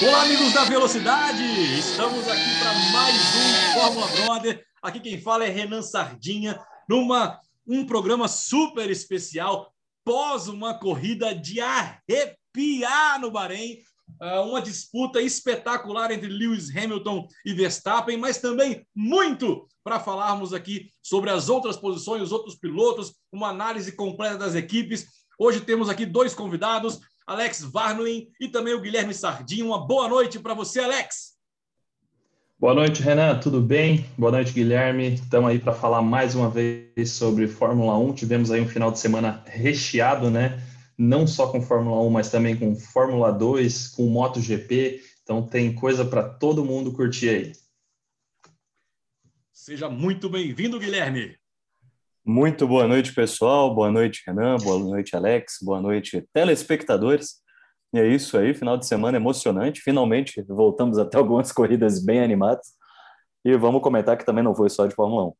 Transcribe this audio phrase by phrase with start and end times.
[0.00, 1.42] Olá, amigos da Velocidade!
[1.76, 4.64] Estamos aqui para mais um Fórmula Brother.
[4.80, 6.56] Aqui quem fala é Renan Sardinha,
[6.88, 9.74] numa um programa super especial
[10.04, 13.78] pós uma corrida de arrepiar no Bahrein.
[14.22, 20.90] Uh, uma disputa espetacular entre Lewis Hamilton e Verstappen, mas também muito para falarmos aqui
[21.02, 25.06] sobre as outras posições, os outros pilotos, uma análise completa das equipes.
[25.36, 27.00] Hoje temos aqui dois convidados.
[27.28, 29.66] Alex Varnlin e também o Guilherme Sardinho.
[29.66, 31.36] Uma boa noite para você, Alex.
[32.58, 33.38] Boa noite, Renan.
[33.38, 34.06] Tudo bem?
[34.16, 35.12] Boa noite, Guilherme.
[35.12, 38.14] Estamos aí para falar mais uma vez sobre Fórmula 1.
[38.14, 40.58] Tivemos aí um final de semana recheado, né?
[40.96, 45.02] Não só com Fórmula 1, mas também com Fórmula 2, com MotoGP.
[45.22, 47.52] Então tem coisa para todo mundo curtir aí.
[49.52, 51.37] Seja muito bem-vindo, Guilherme.
[52.30, 53.74] Muito boa noite, pessoal.
[53.74, 54.58] Boa noite, Renan.
[54.58, 55.60] Boa noite, Alex.
[55.62, 57.36] Boa noite, telespectadores.
[57.90, 59.80] E é isso aí, final de semana emocionante.
[59.80, 62.66] Finalmente voltamos até algumas corridas bem animadas.
[63.42, 65.32] E vamos comentar que também não foi só de Fórmula 1.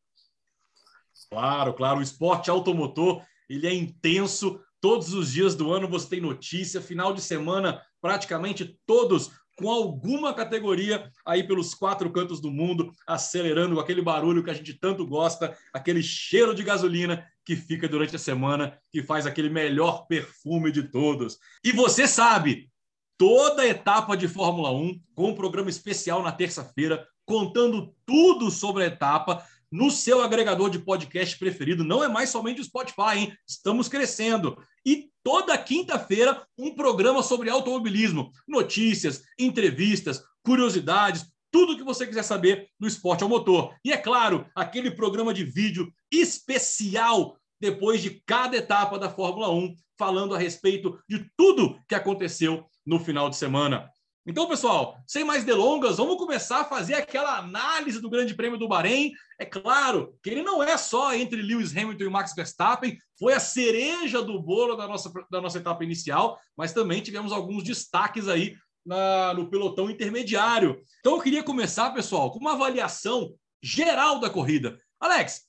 [1.29, 1.99] Claro, claro.
[1.99, 4.59] O esporte automotor ele é intenso.
[4.81, 6.81] Todos os dias do ano você tem notícia.
[6.81, 9.29] Final de semana, praticamente todos
[9.59, 14.53] com alguma categoria aí pelos quatro cantos do mundo, acelerando com aquele barulho que a
[14.53, 19.49] gente tanto gosta, aquele cheiro de gasolina que fica durante a semana, que faz aquele
[19.49, 21.37] melhor perfume de todos.
[21.61, 22.69] E você sabe,
[23.17, 28.87] toda etapa de Fórmula 1, com um programa especial na terça-feira, contando tudo sobre a
[28.87, 31.83] etapa, no seu agregador de podcast preferido.
[31.83, 33.37] Não é mais somente o Spotify, hein?
[33.47, 34.57] Estamos crescendo.
[34.85, 42.67] E toda quinta-feira, um programa sobre automobilismo, notícias, entrevistas, curiosidades, tudo que você quiser saber
[42.79, 43.75] do esporte ao motor.
[43.83, 49.75] E é claro, aquele programa de vídeo especial depois de cada etapa da Fórmula 1,
[49.97, 53.89] falando a respeito de tudo que aconteceu no final de semana.
[54.29, 58.67] Então, pessoal, sem mais delongas, vamos começar a fazer aquela análise do Grande Prêmio do
[58.67, 59.11] Bahrein.
[59.39, 63.39] É claro que ele não é só entre Lewis Hamilton e Max Verstappen, foi a
[63.39, 68.55] cereja do bolo da nossa, da nossa etapa inicial, mas também tivemos alguns destaques aí
[68.85, 70.79] na, no pelotão intermediário.
[70.99, 74.79] Então, eu queria começar, pessoal, com uma avaliação geral da corrida.
[74.99, 75.41] Alex,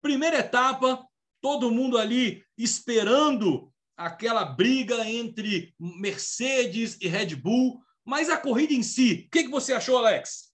[0.00, 1.04] primeira etapa,
[1.42, 7.82] todo mundo ali esperando aquela briga entre Mercedes e Red Bull.
[8.08, 10.48] Mas a corrida em si, o que, que você achou, Alex?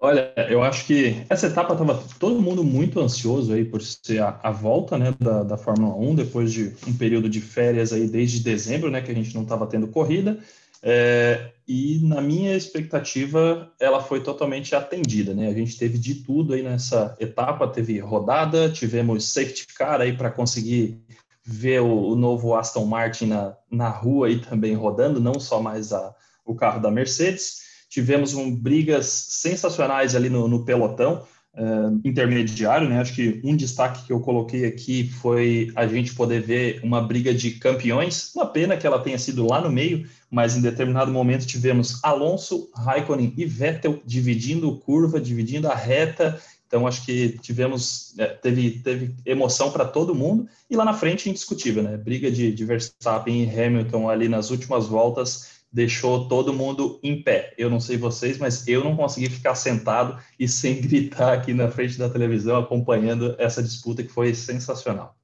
[0.00, 4.40] Olha, eu acho que essa etapa estava todo mundo muito ansioso aí por ser a,
[4.42, 8.40] a volta né, da, da, Fórmula 1, depois de um período de férias aí desde
[8.40, 10.40] dezembro, né, que a gente não estava tendo corrida.
[10.82, 15.48] É, e na minha expectativa, ela foi totalmente atendida, né?
[15.48, 20.30] A gente teve de tudo aí nessa etapa, teve rodada, tivemos safety car aí para
[20.30, 21.00] conseguir
[21.46, 25.92] ver o, o, novo Aston Martin na, na rua e também rodando, não só mais
[25.92, 26.12] a,
[26.44, 27.64] o carro da Mercedes.
[27.88, 31.22] Tivemos um, brigas sensacionais ali no, no pelotão
[31.54, 33.00] uh, intermediário, né?
[33.00, 37.32] Acho que um destaque que eu coloquei aqui foi a gente poder ver uma briga
[37.32, 38.34] de campeões.
[38.34, 42.68] Uma pena que ela tenha sido lá no meio, mas em determinado momento tivemos Alonso,
[42.74, 49.14] Raikkonen e Vettel dividindo curva, dividindo a reta então, acho que tivemos, é, teve, teve
[49.24, 51.96] emoção para todo mundo, e lá na frente, indiscutível, né?
[51.96, 57.54] Briga de, de Verstappen e Hamilton ali nas últimas voltas deixou todo mundo em pé.
[57.58, 61.70] Eu não sei vocês, mas eu não consegui ficar sentado e sem gritar aqui na
[61.70, 65.16] frente da televisão acompanhando essa disputa que foi sensacional.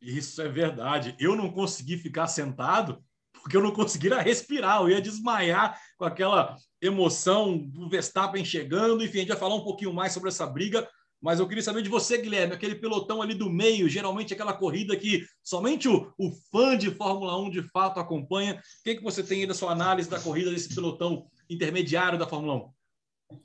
[0.00, 1.14] Isso é verdade.
[1.18, 3.02] Eu não consegui ficar sentado
[3.48, 9.02] porque eu não conseguia respirar, eu ia desmaiar com aquela emoção do Verstappen chegando.
[9.02, 10.86] Enfim, a gente vai falar um pouquinho mais sobre essa briga,
[11.18, 14.94] mas eu queria saber de você, Guilherme, aquele pelotão ali do meio, geralmente aquela corrida
[14.94, 18.56] que somente o, o fã de Fórmula 1 de fato acompanha.
[18.56, 22.26] O que, que você tem aí da sua análise da corrida desse pelotão intermediário da
[22.26, 23.38] Fórmula 1?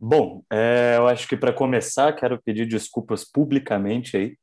[0.00, 4.36] Bom, é, eu acho que para começar, quero pedir desculpas publicamente aí,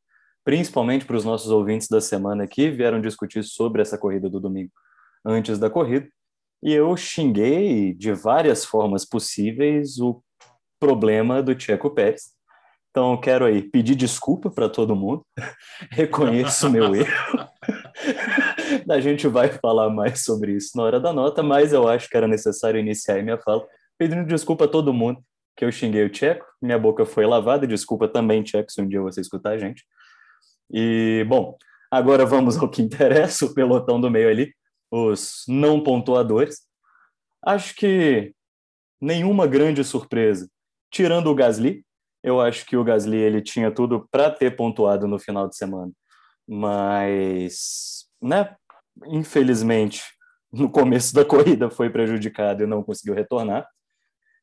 [0.46, 4.72] principalmente para os nossos ouvintes da semana que vieram discutir sobre essa corrida do domingo
[5.26, 6.08] antes da corrida.
[6.64, 10.22] E eu xinguei de várias formas possíveis o
[10.80, 12.34] problema do Checo Pérez.
[12.92, 15.26] Então, quero aí pedir desculpa para todo mundo,
[15.90, 17.50] reconheço meu erro.
[18.90, 22.18] a gente vai falar mais sobre isso na hora da nota, mas eu acho que
[22.18, 23.66] era necessário iniciar minha fala
[23.98, 25.22] pedindo desculpa a todo mundo
[25.56, 26.46] que eu xinguei o Checo.
[26.62, 29.86] Minha boca foi lavada, desculpa também, Checo, se um dia você escutar a gente.
[30.72, 31.56] E, bom,
[31.90, 34.54] agora vamos ao que interessa, o pelotão do meio ali
[34.92, 36.62] os não pontuadores.
[37.44, 38.34] Acho que
[39.00, 40.48] nenhuma grande surpresa,
[40.92, 41.84] tirando o Gasly.
[42.22, 45.92] Eu acho que o Gasly ele tinha tudo para ter pontuado no final de semana,
[46.48, 48.56] mas, né?
[49.08, 50.04] Infelizmente,
[50.52, 53.68] no começo da corrida foi prejudicado e não conseguiu retornar.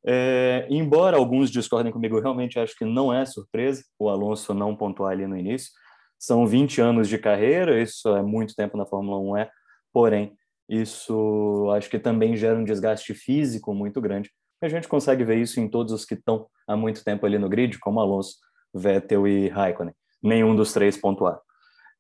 [0.05, 4.75] É, embora alguns discordem comigo, eu realmente acho que não é surpresa o Alonso não
[4.75, 5.71] pontuar ali no início.
[6.19, 9.51] São 20 anos de carreira, isso é muito tempo na Fórmula 1, é,
[9.93, 10.37] porém,
[10.69, 14.31] isso acho que também gera um desgaste físico muito grande.
[14.61, 17.49] A gente consegue ver isso em todos os que estão há muito tempo ali no
[17.49, 18.37] grid, como Alonso,
[18.75, 19.95] Vettel e Raikkonen.
[20.23, 21.41] Nenhum dos três pontuaram.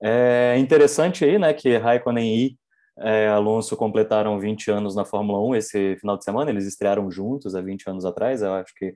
[0.02, 2.58] É interessante aí, né, que Raikkonen e
[3.00, 7.54] é, Alonso completaram 20 anos na Fórmula 1 esse final de semana, eles estrearam juntos
[7.54, 8.94] há 20 anos atrás, eu acho que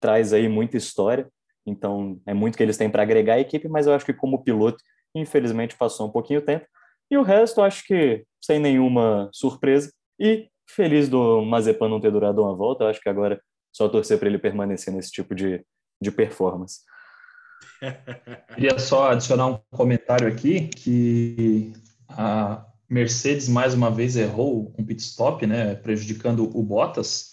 [0.00, 1.26] traz aí muita história,
[1.66, 4.42] então é muito que eles têm para agregar a equipe, mas eu acho que como
[4.42, 4.78] piloto,
[5.14, 6.66] infelizmente passou um pouquinho tempo,
[7.10, 12.42] e o resto acho que sem nenhuma surpresa, e feliz do Mazepan não ter durado
[12.42, 13.40] uma volta, acho que agora
[13.72, 15.64] só torcer para ele permanecer nesse tipo de,
[16.00, 16.80] de performance.
[18.54, 21.72] Queria só adicionar um comentário aqui que
[22.08, 27.32] a Mercedes mais uma vez errou um pit stop, né, prejudicando o Bottas.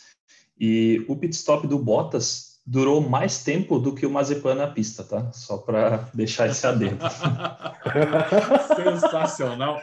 [0.60, 5.04] E o pit stop do Bottas durou mais tempo do que o Mazepan na pista,
[5.04, 5.32] tá?
[5.32, 6.98] Só para deixar esse adendo.
[8.76, 9.80] Sensacional.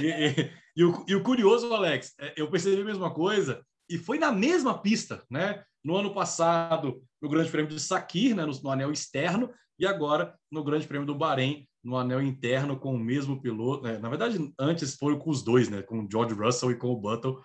[0.00, 3.96] E, e, e, o, e, o, curioso, Alex, é, eu percebi a mesma coisa e
[3.96, 5.62] foi na mesma pista, né?
[5.84, 10.34] No ano passado, no Grande Prêmio de Sakir, né, no, no anel externo, e agora
[10.50, 13.84] no Grande Prêmio do Bahrein, no anel interno, com o mesmo piloto.
[13.84, 13.98] Né?
[13.98, 15.82] Na verdade, antes foi com os dois, né?
[15.82, 17.38] Com o George Russell e com o Button,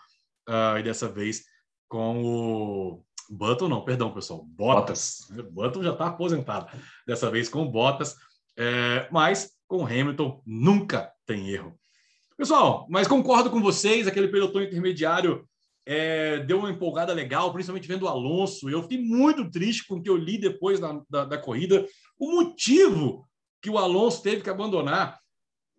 [0.50, 1.44] uh, e dessa vez
[1.92, 3.04] com o.
[3.32, 5.26] Button, não, perdão, pessoal, Bottas.
[5.52, 6.68] Button já está aposentado.
[7.08, 8.18] Dessa vez com Bottas,
[8.58, 11.74] é, mas com Hamilton nunca tem erro.
[12.36, 15.48] Pessoal, mas concordo com vocês, aquele pelotão intermediário
[15.86, 18.70] é, deu uma empolgada legal, principalmente vendo o Alonso.
[18.70, 21.88] Eu fiquei muito triste com o que eu li depois da, da, da corrida.
[22.20, 23.26] O motivo
[23.62, 25.20] que o Alonso teve que abandonar,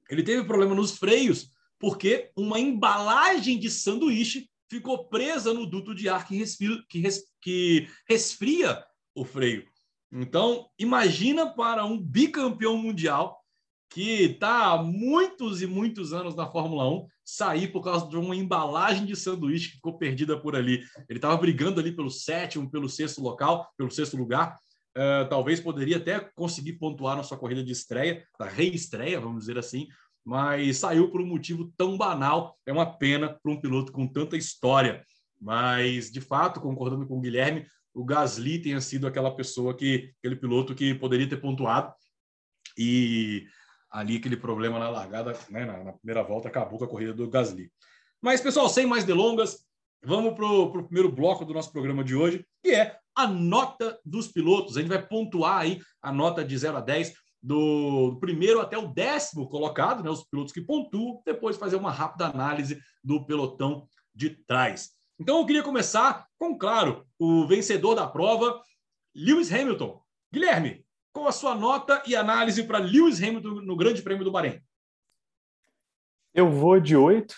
[0.09, 6.09] ele teve problema nos freios, porque uma embalagem de sanduíche ficou presa no duto de
[6.09, 8.83] ar que, respira, que, res, que resfria
[9.15, 9.67] o freio.
[10.11, 13.39] Então, imagina para um bicampeão mundial
[13.91, 18.35] que está há muitos e muitos anos na Fórmula 1 sair por causa de uma
[18.35, 20.83] embalagem de sanduíche que ficou perdida por ali.
[21.07, 24.57] Ele estava brigando ali pelo sétimo, pelo sexto local, pelo sexto lugar.
[24.97, 29.59] Uh, talvez poderia até conseguir pontuar na sua corrida de estreia, da reestreia, vamos dizer
[29.59, 29.87] assim,
[30.25, 32.57] mas saiu por um motivo tão banal.
[32.65, 35.05] É uma pena para um piloto com tanta história.
[35.41, 40.37] Mas, de fato, concordando com o Guilherme, o Gasly tenha sido aquela pessoa que, aquele
[40.37, 41.93] piloto que poderia ter pontuado.
[42.79, 43.47] E
[43.91, 47.29] ali aquele problema na largada, né, na, na, primeira volta, acabou com a corrida do
[47.29, 47.71] Gasly.
[48.21, 49.67] Mas, pessoal, sem mais delongas,
[50.03, 54.29] vamos para o primeiro bloco do nosso programa de hoje, que é a nota dos
[54.29, 54.77] pilotos.
[54.77, 58.87] A gente vai pontuar aí a nota de 0 a 10 do primeiro até o
[58.87, 64.31] décimo colocado, né, os pilotos que pontuam, depois fazer uma rápida análise do pelotão de
[64.31, 64.91] trás.
[65.19, 68.61] Então, eu queria começar com, claro, o vencedor da prova,
[69.15, 70.01] Lewis Hamilton.
[70.33, 74.61] Guilherme, qual a sua nota e análise para Lewis Hamilton no Grande Prêmio do Bahrein?
[76.33, 77.35] Eu vou de 8.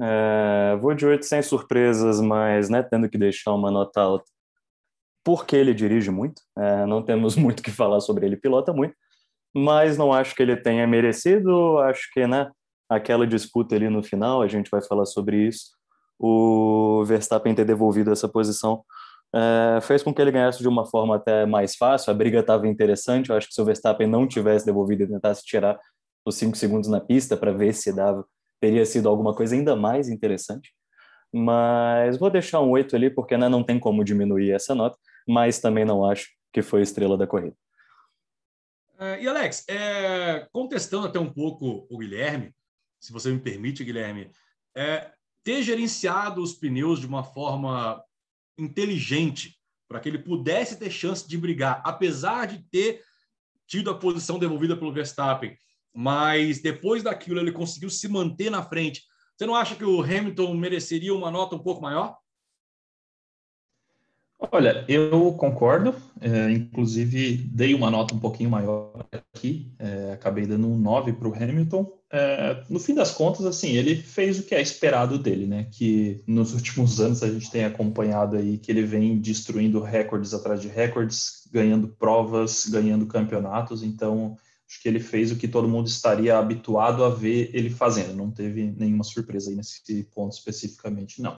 [0.00, 4.30] É, vou de 8 sem surpresas, mas né, tendo que deixar uma nota alta
[5.28, 6.40] porque ele dirige muito.
[6.56, 8.96] É, não temos muito que falar sobre ele, pilota muito,
[9.64, 11.78] mas não acho que ele tenha merecido.
[11.78, 12.50] Acho que né,
[12.88, 15.70] aquela disputa ali no final, a gente vai falar sobre isso.
[16.18, 18.82] O Verstappen ter devolvido essa posição
[19.34, 22.10] é, fez com que ele ganhasse de uma forma até mais fácil.
[22.10, 23.30] A briga estava interessante.
[23.30, 25.78] Eu acho que se o Verstappen não tivesse devolvido e tentasse tirar
[26.24, 28.24] os cinco segundos na pista para ver se dava,
[28.60, 30.72] teria sido alguma coisa ainda mais interessante.
[31.32, 34.96] Mas vou deixar um 8 ali, porque né, não tem como diminuir essa nota,
[35.26, 37.54] mas também não acho que foi estrela da corrida.
[38.98, 42.52] Uh, e Alex, é, contestando até um pouco o Guilherme,
[42.98, 44.30] se você me permite, Guilherme,
[44.76, 45.12] é,
[45.44, 48.02] ter gerenciado os pneus de uma forma
[48.58, 49.56] inteligente
[49.88, 53.02] para que ele pudesse ter chance de brigar, apesar de ter
[53.66, 55.56] tido a posição devolvida pelo Verstappen,
[55.94, 59.04] mas depois daquilo ele conseguiu se manter na frente.
[59.36, 62.16] Você não acha que o Hamilton mereceria uma nota um pouco maior?
[64.40, 69.04] Olha, eu concordo, é, inclusive dei uma nota um pouquinho maior
[69.34, 71.92] aqui, é, acabei dando um 9 para o Hamilton.
[72.10, 75.68] É, no fim das contas, assim, ele fez o que é esperado dele, né?
[75.72, 80.60] Que nos últimos anos a gente tem acompanhado aí que ele vem destruindo recordes atrás
[80.60, 84.36] de recordes, ganhando provas, ganhando campeonatos, então
[84.68, 88.30] acho que ele fez o que todo mundo estaria habituado a ver ele fazendo, não
[88.30, 91.34] teve nenhuma surpresa aí nesse ponto especificamente, não.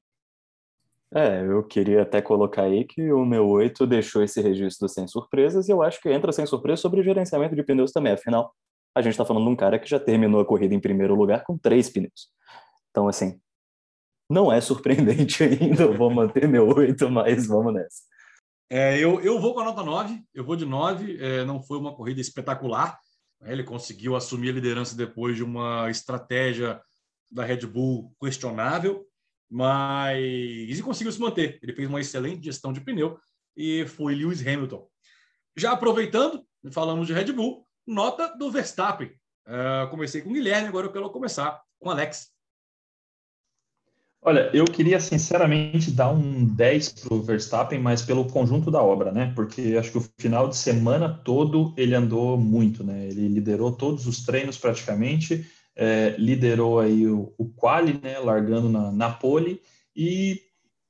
[1.12, 5.68] É, eu queria até colocar aí que o meu 8 deixou esse registro sem surpresas
[5.68, 8.12] e eu acho que entra sem surpresa sobre o gerenciamento de pneus também.
[8.12, 8.54] Afinal,
[8.94, 11.42] a gente está falando de um cara que já terminou a corrida em primeiro lugar
[11.42, 12.30] com três pneus.
[12.90, 13.40] Então, assim,
[14.30, 18.02] Não é surpreendente ainda, eu vou manter meu 8, mas vamos nessa.
[18.70, 21.76] É, eu, eu vou com a nota 9, eu vou de 9, é, não foi
[21.76, 22.96] uma corrida espetacular,
[23.40, 23.52] né?
[23.52, 26.80] ele conseguiu assumir a liderança depois de uma estratégia
[27.28, 29.04] da Red Bull questionável,
[29.50, 31.58] mas e conseguiu se manter.
[31.62, 33.18] Ele fez uma excelente gestão de pneu
[33.56, 34.86] e foi Lewis Hamilton.
[35.56, 39.10] Já aproveitando, falamos de Red Bull, nota do Verstappen.
[39.46, 42.30] Uh, comecei com o Guilherme, agora eu quero começar com o Alex.
[44.22, 49.10] Olha, eu queria sinceramente dar um 10 para o Verstappen, mas pelo conjunto da obra,
[49.10, 49.32] né?
[49.34, 53.08] Porque acho que o final de semana todo ele andou muito, né?
[53.08, 55.50] Ele liderou todos os treinos praticamente,
[55.80, 58.18] é, liderou aí o, o quali, né?
[58.18, 59.62] Largando na, na pole
[59.96, 60.38] e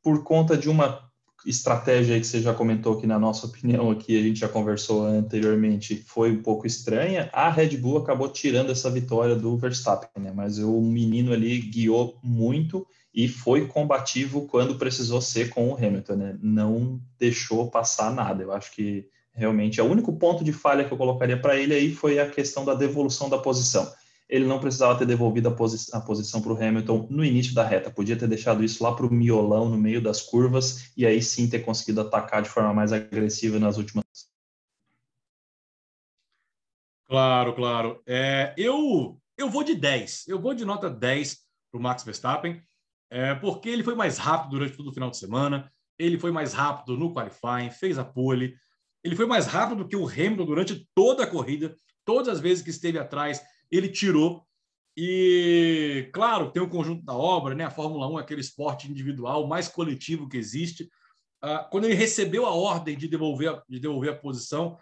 [0.03, 1.09] por conta de uma
[1.47, 6.03] estratégia que você já comentou que na nossa opinião aqui a gente já conversou anteriormente
[6.07, 10.33] foi um pouco estranha, a Red Bull acabou tirando essa vitória do Verstappen, né?
[10.35, 16.17] Mas o menino ali guiou muito e foi combativo quando precisou ser com o Hamilton,
[16.17, 16.39] né?
[16.43, 18.43] Não deixou passar nada.
[18.43, 21.75] Eu acho que realmente é o único ponto de falha que eu colocaria para ele
[21.75, 23.89] aí foi a questão da devolução da posição.
[24.31, 27.65] Ele não precisava ter devolvido a, posi a posição para o Hamilton no início da
[27.65, 31.21] reta, podia ter deixado isso lá para o miolão, no meio das curvas, e aí
[31.21, 34.05] sim ter conseguido atacar de forma mais agressiva nas últimas.
[37.09, 38.03] Claro, claro.
[38.07, 41.39] É, eu, eu vou de 10, eu vou de nota 10
[41.71, 42.63] para o Max Verstappen
[43.11, 46.53] é, porque ele foi mais rápido durante todo o final de semana, ele foi mais
[46.55, 48.55] rápido no qualifying, fez a pole,
[49.03, 52.63] ele foi mais rápido do que o Hamilton durante toda a corrida, todas as vezes
[52.63, 54.45] que esteve atrás, ele tirou.
[54.97, 57.65] E, claro, tem o conjunto da obra, né?
[57.65, 60.91] A Fórmula 1 é aquele esporte individual mais coletivo que existe.
[61.43, 64.77] Ah, quando ele recebeu a ordem de devolver, a, de devolver a posição,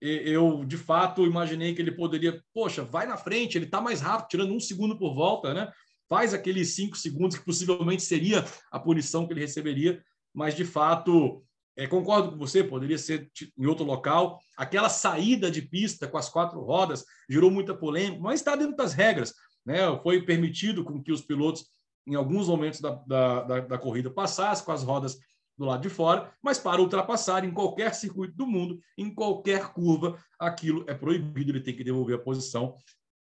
[0.00, 4.28] eu, de fato, imaginei que ele poderia, poxa, vai na frente, ele está mais rápido,
[4.28, 5.72] tirando um segundo por volta, né?
[6.08, 10.02] faz aqueles cinco segundos que possivelmente seria a punição que ele receberia,
[10.32, 11.44] mas de fato,
[11.78, 14.40] é, concordo com você, poderia ser em outro local.
[14.56, 18.92] Aquela saída de pista com as quatro rodas gerou muita polêmica, mas está dentro das
[18.92, 19.32] regras.
[19.64, 19.78] Né?
[20.02, 21.66] Foi permitido com que os pilotos,
[22.04, 25.20] em alguns momentos da, da, da, da corrida, passassem com as rodas
[25.56, 30.18] do lado de fora, mas para ultrapassar em qualquer circuito do mundo, em qualquer curva,
[30.38, 32.74] aquilo é proibido, ele tem que devolver a posição.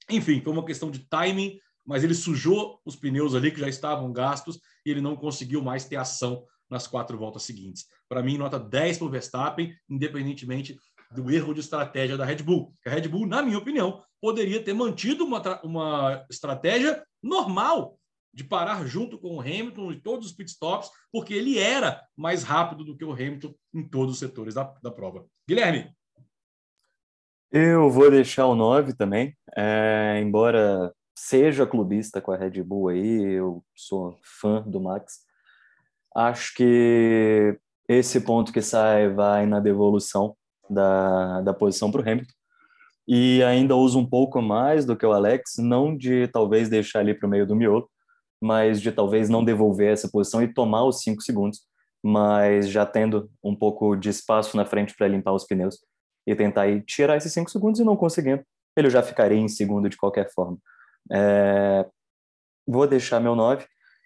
[0.07, 4.13] Enfim, foi uma questão de timing, mas ele sujou os pneus ali que já estavam
[4.13, 7.85] gastos e ele não conseguiu mais ter ação nas quatro voltas seguintes.
[8.09, 10.77] Para mim, nota 10 para o Verstappen, independentemente
[11.11, 12.73] do erro de estratégia da Red Bull.
[12.85, 17.97] A Red Bull, na minha opinião, poderia ter mantido uma, uma estratégia normal
[18.33, 22.83] de parar junto com o Hamilton em todos os pitstops, porque ele era mais rápido
[22.83, 25.25] do que o Hamilton em todos os setores da, da prova.
[25.47, 25.91] Guilherme.
[27.51, 33.21] Eu vou deixar o 9 também, é, embora seja clubista com a Red Bull aí,
[33.33, 35.19] eu sou fã do Max.
[36.15, 40.35] Acho que esse ponto que sai vai na devolução
[40.69, 42.33] da, da posição para o Hamilton.
[43.07, 47.13] E ainda uso um pouco mais do que o Alex, não de talvez deixar ali
[47.13, 47.89] para o meio do miolo,
[48.41, 51.61] mas de talvez não devolver essa posição e tomar os cinco segundos,
[52.01, 55.79] mas já tendo um pouco de espaço na frente para limpar os pneus
[56.27, 58.43] e tentar ir tirar esses cinco segundos e não conseguindo,
[58.75, 60.57] ele já ficaria em segundo de qualquer forma.
[61.11, 61.85] É,
[62.67, 63.65] vou deixar meu 9.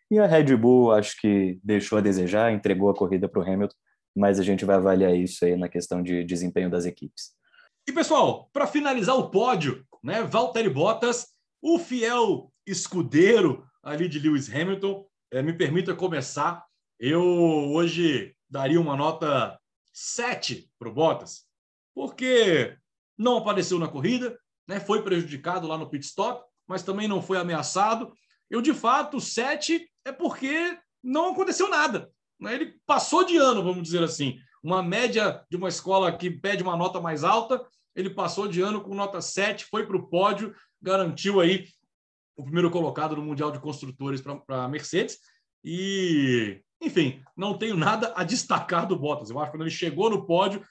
[0.09, 3.75] E a Red Bull acho que deixou a desejar, entregou a corrida para o Hamilton,
[4.15, 7.35] mas a gente vai avaliar isso aí na questão de desempenho das equipes.
[7.87, 11.27] E pessoal, para finalizar o pódio, né, Valtteri Bottas,
[11.61, 16.65] o fiel escudeiro ali de Lewis Hamilton, é, me permita começar.
[16.99, 19.59] Eu hoje daria uma nota
[19.93, 21.45] 7 para o Bottas,
[21.93, 22.77] porque
[23.17, 24.37] não apareceu na corrida,
[24.67, 28.13] né, foi prejudicado lá no pit stop, mas também não foi ameaçado.
[28.49, 32.09] Eu, de fato, sete é porque não aconteceu nada.
[32.39, 32.53] Né?
[32.55, 34.37] Ele passou de ano, vamos dizer assim.
[34.63, 38.81] Uma média de uma escola que pede uma nota mais alta, ele passou de ano
[38.81, 41.65] com nota 7, foi para o pódio, garantiu aí
[42.37, 45.17] o primeiro colocado no Mundial de Construtores para a Mercedes.
[45.63, 49.31] E, enfim, não tenho nada a destacar do Bottas.
[49.31, 50.63] Eu acho que quando ele chegou no pódio,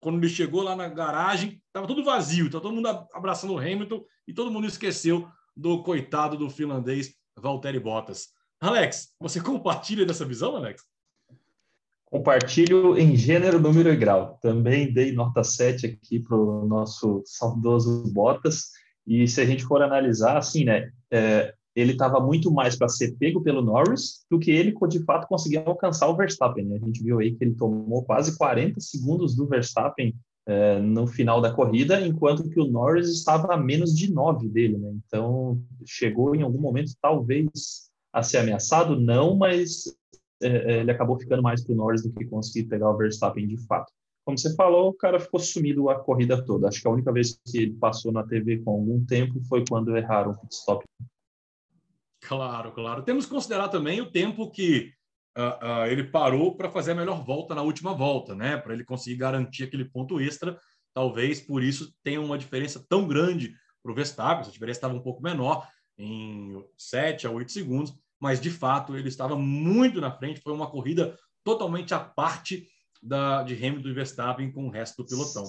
[0.00, 4.04] quando ele chegou lá na garagem, estava tudo vazio, estava todo mundo abraçando o Hamilton
[4.28, 5.26] e todo mundo esqueceu
[5.56, 8.28] do coitado do finlandês Valtteri Bottas.
[8.60, 10.82] Alex, você compartilha dessa visão, Alex?
[12.04, 14.38] Compartilho em gênero, número e grau.
[14.40, 18.70] Também dei nota 7 aqui para o nosso saudoso Bottas.
[19.06, 23.16] E se a gente for analisar, assim, né, é, ele estava muito mais para ser
[23.18, 26.64] pego pelo Norris do que ele, de fato, conseguir alcançar o Verstappen.
[26.64, 26.78] Né?
[26.80, 30.14] A gente viu aí que ele tomou quase 40 segundos do Verstappen
[30.46, 34.78] é, no final da corrida, enquanto que o Norris estava a menos de 9 dele,
[34.78, 34.94] né?
[35.06, 38.98] Então, chegou em algum momento, talvez, a ser ameaçado?
[38.98, 39.84] Não, mas
[40.40, 43.46] é, é ele acabou ficando mais para o Norris do que conseguir pegar o Verstappen
[43.46, 43.92] de fato.
[44.24, 46.68] Como você falou, o cara ficou sumido a corrida toda.
[46.68, 49.96] Acho que a única vez que ele passou na TV com algum tempo foi quando
[49.96, 50.84] erraram o pit stop.
[52.20, 53.02] Claro, claro.
[53.02, 54.92] Temos que considerar também o tempo que
[55.36, 58.56] uh, uh, ele parou para fazer a melhor volta na última volta, né?
[58.56, 60.58] Para ele conseguir garantir aquele ponto extra.
[60.94, 64.40] Talvez por isso tenha uma diferença tão grande para o Verstappen.
[64.40, 69.08] Essa diferença estava um pouco menor, em 7 a 8 segundos, mas de fato ele
[69.08, 70.40] estava muito na frente.
[70.40, 72.66] Foi uma corrida totalmente à parte
[73.02, 75.44] da, de Hamilton e Verstappen com o resto do pelotão.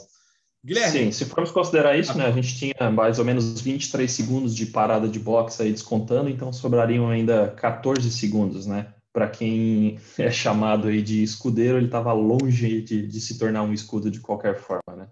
[0.63, 0.91] Guilherme.
[0.91, 4.65] Sim, se formos considerar isso, né, a gente tinha mais ou menos 23 segundos de
[4.65, 8.94] parada de boxe aí descontando, então sobrariam ainda 14 segundos, né?
[9.18, 13.74] Para quem é chamado aí de escudeiro, ele estava longe de, de, se tornar um
[13.74, 15.10] escudo de qualquer forma, né?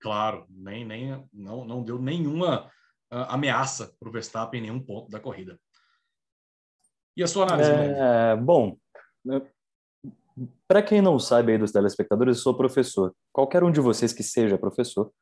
[0.00, 2.64] Claro, nem, nem não, não deu nenhuma
[3.12, 5.58] uh, ameaça para o Verstappen em nenhum ponto da corrida.
[7.14, 7.70] E a sua análise?
[7.70, 8.78] É, bom,
[10.66, 13.14] para quem não sabe aí dos telespectadores, eu sou professor.
[13.30, 15.12] Qualquer um de vocês que seja professor,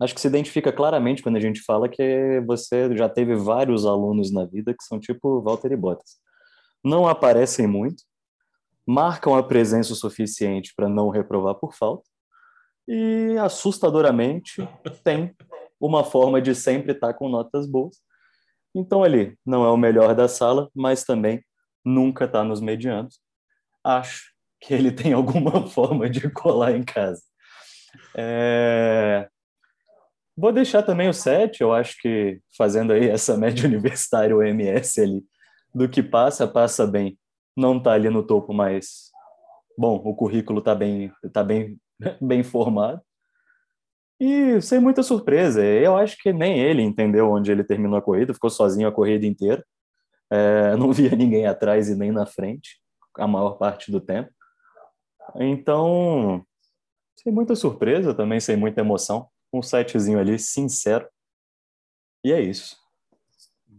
[0.00, 4.32] acho que se identifica claramente quando a gente fala que você já teve vários alunos
[4.32, 6.22] na vida que são tipo Walter e Bottas.
[6.84, 8.04] Não aparecem muito,
[8.86, 12.04] marcam a presença o suficiente para não reprovar por falta
[12.86, 14.68] e assustadoramente
[15.02, 15.34] tem
[15.80, 17.96] uma forma de sempre estar tá com notas boas.
[18.74, 21.42] Então ali não é o melhor da sala, mas também
[21.84, 23.20] nunca está nos medianos.
[23.82, 27.22] Acho que ele tem alguma forma de colar em casa.
[28.16, 29.28] É...
[30.36, 35.00] Vou deixar também o 7, eu acho que fazendo aí essa média universitária, o MS
[35.00, 35.24] ali,
[35.74, 37.18] do que passa, passa bem.
[37.56, 39.10] Não está ali no topo, mas
[39.76, 41.78] bom, o currículo está bem, tá bem,
[42.20, 43.00] bem formado.
[44.20, 48.32] E sem muita surpresa, eu acho que nem ele entendeu onde ele terminou a corrida,
[48.32, 49.64] ficou sozinho a corrida inteira.
[50.30, 52.80] É, não via ninguém atrás e nem na frente,
[53.18, 54.30] a maior parte do tempo.
[55.36, 56.44] Então,
[57.16, 59.28] sem muita surpresa, também sem muita emoção.
[59.52, 61.08] Um sitezinho ali sincero.
[62.24, 62.76] E é isso.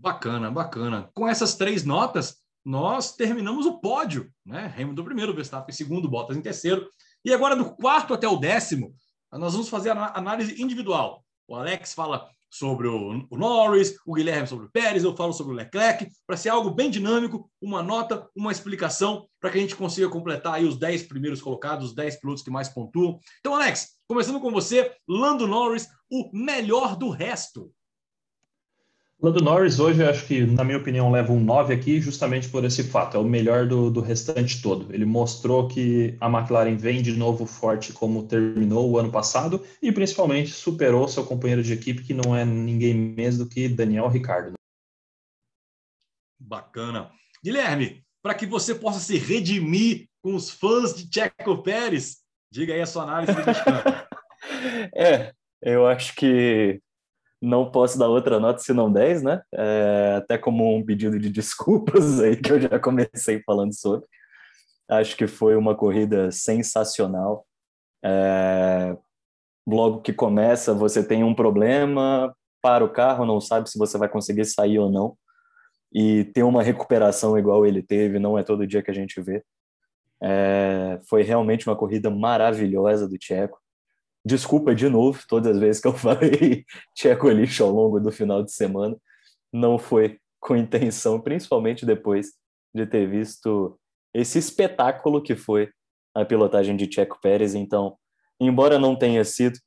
[0.06, 1.10] Bacana, bacana.
[1.16, 4.72] Com essas três notas, nós terminamos o pódio, né?
[4.78, 6.88] Hamilton primeiro, Verstappen segundo, Bottas em terceiro.
[7.26, 8.94] E agora do quarto até o décimo,
[9.32, 11.26] nós vamos fazer a análise individual.
[11.48, 15.56] O Alex fala sobre o, Norris, o Guilherme sobre o Pérez, eu falo sobre o
[15.56, 20.08] Leclerc, para ser algo bem dinâmico, uma nota, uma explicação, para que a gente consiga
[20.08, 23.20] completar aí os 10 primeiros colocados, os 10 pilotos que mais pontuam.
[23.40, 27.74] Então, Alex, começando com você, Lando Norris, o melhor do resto.
[29.22, 32.84] Lando Norris hoje, acho que, na minha opinião, leva um 9 aqui justamente por esse
[32.84, 33.16] fato.
[33.16, 34.94] É o melhor do, do restante todo.
[34.94, 39.92] Ele mostrou que a McLaren vem de novo forte como terminou o ano passado e,
[39.92, 44.54] principalmente, superou seu companheiro de equipe, que não é ninguém menos do que Daniel Ricardo.
[46.38, 47.10] Bacana.
[47.42, 52.18] Guilherme, para que você possa se redimir com os fãs de Checo Pérez,
[52.52, 53.32] diga aí a sua análise.
[54.94, 56.82] é, eu acho que
[57.46, 59.42] não posso dar outra nota se não 10, né?
[59.54, 64.06] É, até como um pedido de desculpas aí que eu já comecei falando sobre.
[64.90, 67.46] Acho que foi uma corrida sensacional.
[68.04, 68.96] É,
[69.68, 74.10] logo que começa, você tem um problema, para o carro, não sabe se você vai
[74.10, 75.16] conseguir sair ou não.
[75.94, 79.44] E ter uma recuperação igual ele teve, não é todo dia que a gente vê.
[80.20, 83.60] É, foi realmente uma corrida maravilhosa do Tcheco.
[84.26, 88.44] Desculpa de novo, todas as vezes que eu falei Tcheco lixo ao longo do final
[88.44, 88.98] de semana.
[89.54, 92.34] Não foi com intenção, principalmente depois
[92.74, 93.80] de ter visto
[94.14, 95.70] esse espetáculo que foi
[96.14, 97.54] a pilotagem de Checo Pérez.
[97.54, 97.98] Então,
[98.40, 99.60] embora não tenha sido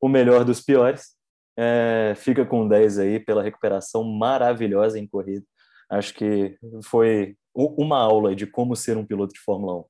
[0.00, 1.16] o melhor dos piores,
[1.58, 5.44] é, fica com 10 aí pela recuperação maravilhosa em corrida.
[5.90, 9.84] Acho que foi uma aula de como ser um piloto de Fórmula 1.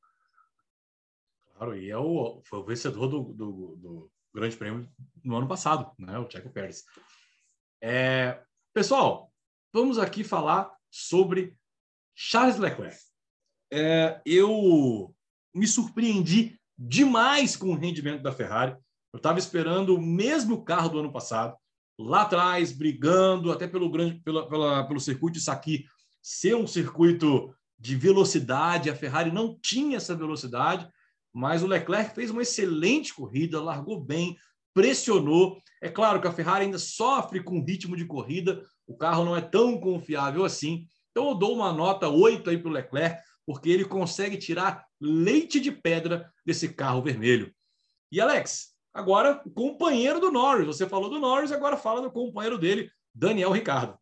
[1.59, 4.89] Claro, e é o, foi o vencedor do, do, do Grande Prêmio
[5.25, 6.17] no ano passado, né?
[6.17, 6.85] o Checo Pérez.
[7.83, 8.41] É,
[8.73, 9.33] pessoal,
[9.73, 11.57] vamos aqui falar sobre
[12.15, 12.97] Charles Leclerc.
[13.73, 15.13] É, eu
[15.53, 18.77] me surpreendi demais com o rendimento da Ferrari.
[19.13, 21.57] Eu estava esperando o mesmo carro do ano passado,
[21.99, 25.87] lá atrás, brigando até pelo grande pela, pela, pelo circuito de Saki
[26.23, 28.89] ser um circuito de velocidade.
[28.89, 30.89] A Ferrari não tinha essa velocidade
[31.39, 34.37] mas o Leclerc fez uma excelente corrida, largou bem,
[34.75, 35.63] pressionou.
[35.81, 39.37] É claro que a Ferrari ainda sofre com o ritmo de corrida, o carro não
[39.37, 40.89] é tão confiável assim.
[41.13, 45.61] Então eu dou uma nota 8 aí para o Leclerc, porque ele consegue tirar leite
[45.61, 47.55] de pedra desse carro vermelho.
[48.11, 50.67] E Alex, agora o companheiro do Norris.
[50.67, 53.97] Você falou do Norris, agora fala do companheiro dele, Daniel Ricardo.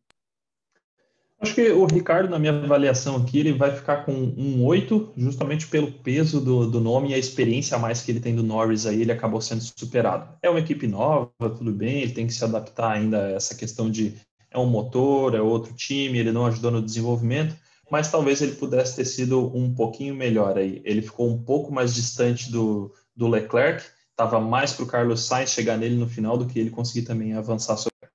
[1.39, 5.67] Acho que o Ricardo, na minha avaliação aqui, ele vai ficar com um 8, justamente
[5.67, 8.87] pelo peso do, do nome e a experiência a mais que ele tem do Norris
[8.87, 10.35] aí, ele acabou sendo superado.
[10.41, 13.89] É uma equipe nova, tudo bem, ele tem que se adaptar ainda a essa questão
[13.89, 14.15] de
[14.49, 17.55] é um motor, é outro time, ele não ajudou no desenvolvimento,
[17.91, 20.81] mas talvez ele pudesse ter sido um pouquinho melhor aí.
[20.83, 25.51] Ele ficou um pouco mais distante do, do Leclerc, estava mais para o Carlos Sainz
[25.51, 28.09] chegar nele no final do que ele conseguir também avançar sobre.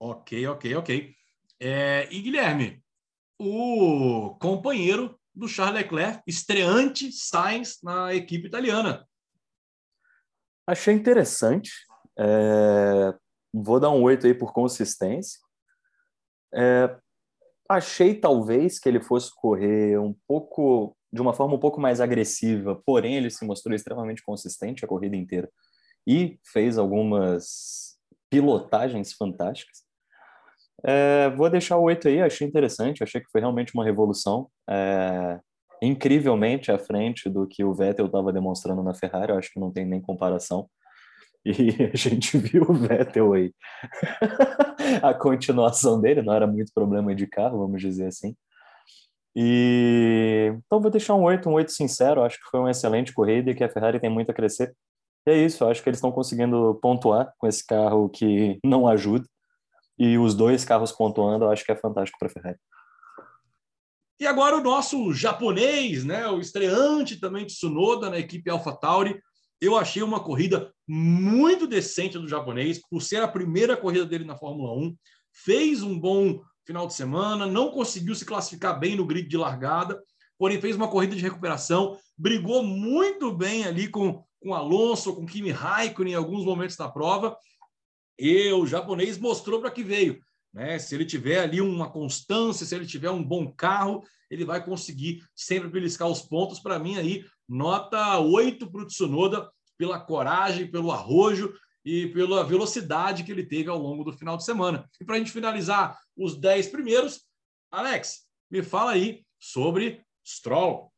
[0.00, 1.14] Ok, ok, ok.
[1.60, 2.82] É, e Guilherme,
[3.38, 9.06] o companheiro do Charles Leclerc, estreante Sainz na equipe italiana.
[10.66, 11.72] Achei interessante.
[12.18, 13.14] É,
[13.52, 15.40] vou dar um oito aí por consistência.
[16.54, 16.96] É,
[17.68, 22.82] achei talvez que ele fosse correr um pouco de uma forma um pouco mais agressiva,
[22.84, 25.48] porém ele se mostrou extremamente consistente a corrida inteira
[26.04, 27.96] e fez algumas
[28.28, 29.83] pilotagens fantásticas.
[30.82, 34.48] É, vou deixar o 8 aí, achei interessante, achei que foi realmente uma revolução.
[34.68, 35.38] É,
[35.82, 39.70] incrivelmente à frente do que o Vettel estava demonstrando na Ferrari, eu acho que não
[39.70, 40.68] tem nem comparação.
[41.44, 41.52] E
[41.92, 43.52] a gente viu o Vettel aí.
[45.02, 48.34] a continuação dele, não era muito problema de carro, vamos dizer assim.
[49.36, 53.50] E então vou deixar um 8, um 8 sincero, acho que foi uma excelente corrida
[53.50, 54.74] e que a Ferrari tem muito a crescer.
[55.26, 59.26] E é isso, acho que eles estão conseguindo pontuar com esse carro que não ajuda
[59.98, 62.58] e os dois carros pontuando, eu acho que é fantástico para a Ferrari.
[64.18, 69.20] E agora o nosso japonês, né, o estreante também de Tsunoda na equipe AlphaTauri.
[69.60, 74.36] Eu achei uma corrida muito decente do japonês, por ser a primeira corrida dele na
[74.36, 74.96] Fórmula 1.
[75.32, 80.00] Fez um bom final de semana, não conseguiu se classificar bem no grid de largada,
[80.38, 85.50] porém fez uma corrida de recuperação, brigou muito bem ali com, com Alonso, com Kimi
[85.50, 87.36] Raikkonen em alguns momentos da prova
[88.18, 90.20] e o japonês mostrou para que veio.
[90.52, 90.78] Né?
[90.78, 95.22] Se ele tiver ali uma constância, se ele tiver um bom carro, ele vai conseguir
[95.34, 96.60] sempre beliscar os pontos.
[96.60, 101.52] Para mim, aí, nota 8 para o Tsunoda, pela coragem, pelo arrojo
[101.84, 104.88] e pela velocidade que ele teve ao longo do final de semana.
[105.00, 107.26] E para a gente finalizar os 10 primeiros,
[107.70, 110.92] Alex, me fala aí sobre Stroll.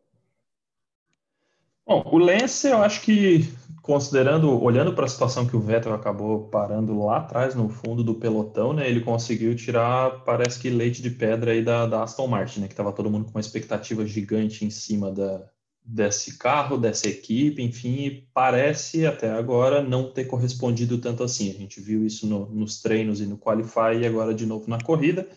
[1.86, 3.48] Bom, o Lance, eu acho que
[3.86, 8.16] considerando, olhando para a situação que o Vettel acabou parando lá atrás, no fundo do
[8.16, 12.60] pelotão, né, ele conseguiu tirar, parece que leite de pedra aí da, da Aston Martin,
[12.60, 15.48] né, que estava todo mundo com uma expectativa gigante em cima da,
[15.84, 21.48] desse carro, dessa equipe, enfim, parece até agora não ter correspondido tanto assim.
[21.50, 24.80] A gente viu isso no, nos treinos e no Qualify e agora de novo na
[24.80, 25.28] corrida.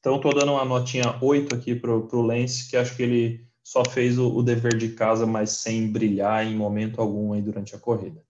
[0.00, 3.84] Então, estou dando uma notinha 8 aqui para o Lance, que acho que ele só
[3.84, 7.78] fez o, o, dever de casa, mas sem brilhar em momento algum aí durante a
[7.78, 8.24] corrida.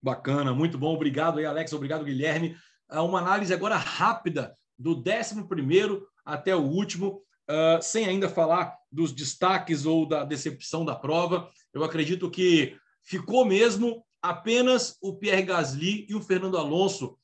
[0.00, 0.94] Bacana, muito bom.
[0.94, 1.72] Obrigado aí, Alex.
[1.72, 2.56] Obrigado, Guilherme.
[2.88, 9.10] Ah, uma análise agora rápida do 11 até o último, uh, sem ainda falar dos
[9.10, 11.50] destaques ou da decepção da prova.
[11.74, 17.18] Eu acredito que ficou mesmo apenas o Pierre Gasly e o Fernando Alonso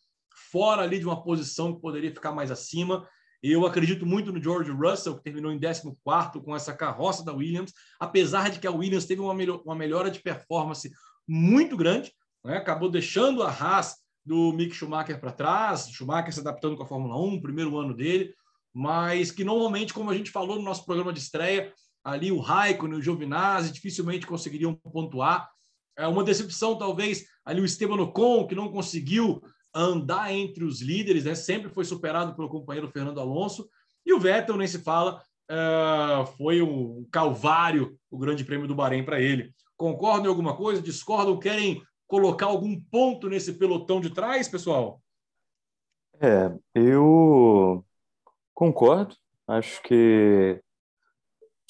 [0.50, 3.08] fora ali de uma posição que poderia ficar mais acima.
[3.42, 5.92] Eu acredito muito no George Russell, que terminou em 14
[6.44, 10.20] com essa carroça da Williams, apesar de que a Williams teve uma, uma melhora de
[10.20, 10.90] performance
[11.27, 12.12] muito grande,
[12.44, 12.57] né?
[12.57, 17.16] acabou deixando a Haas do Mick Schumacher para trás, Schumacher se adaptando com a Fórmula
[17.16, 18.35] 1, primeiro ano dele,
[18.74, 21.72] mas que normalmente, como a gente falou no nosso programa de estreia,
[22.05, 25.48] ali o Raikkonen o Giovinazzi dificilmente conseguiriam pontuar.
[25.96, 29.42] É uma decepção, talvez, ali o Esteban Ocon, que não conseguiu
[29.82, 31.34] andar entre os líderes, né?
[31.34, 33.68] sempre foi superado pelo companheiro Fernando Alonso,
[34.04, 39.04] e o Vettel nem se fala, uh, foi um calvário o Grande Prêmio do Bahrein
[39.04, 39.52] para ele.
[39.76, 40.82] Concordam em alguma coisa?
[40.82, 41.38] Discordam?
[41.38, 45.00] Querem colocar algum ponto nesse pelotão de trás, pessoal?
[46.20, 47.84] É, eu
[48.54, 49.14] concordo.
[49.46, 50.60] Acho que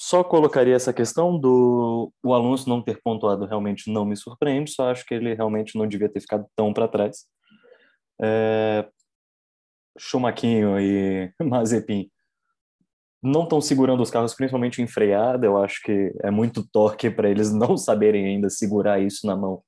[0.01, 4.89] só colocaria essa questão do o Alonso não ter pontuado realmente não me surpreende, só
[4.89, 7.25] acho que ele realmente não devia ter ficado tão para trás.
[8.21, 8.87] É,
[10.81, 12.09] e Mazepin
[13.21, 15.45] não estão segurando os carros, principalmente em freada.
[15.45, 19.61] Eu acho que é muito torque para eles não saberem ainda segurar isso na mão.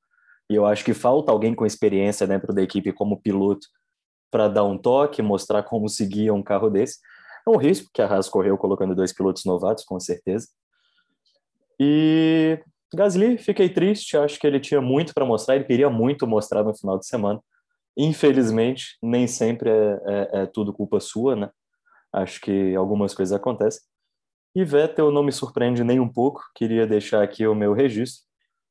[0.49, 3.67] E eu acho que falta alguém com experiência dentro da equipe como piloto
[4.29, 6.99] para dar um toque, mostrar como seguir um carro desse.
[7.45, 10.47] É um risco que a Haas correu colocando dois pilotos novatos, com certeza.
[11.79, 12.59] E
[12.93, 14.15] Gasly, fiquei triste.
[14.15, 15.55] Acho que ele tinha muito para mostrar.
[15.55, 17.41] Ele queria muito mostrar no final de semana.
[17.97, 21.49] Infelizmente, nem sempre é, é, é, tudo culpa sua, né?
[22.13, 23.81] Acho que algumas coisas acontecem.
[24.55, 26.41] E Vettel não me surpreende nem um pouco.
[26.55, 28.23] Queria deixar aqui o meu registro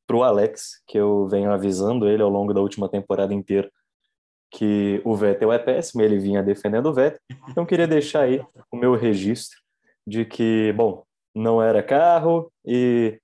[0.06, 3.70] para o Alex, que eu venho avisando ele ao longo da última temporada inteira
[4.50, 7.20] que o Vettel é péssimo, ele vinha defendendo o Vettel.
[7.48, 9.58] Então queria deixar aí o meu registro
[10.06, 11.04] de que, bom,
[11.34, 13.20] não era carro e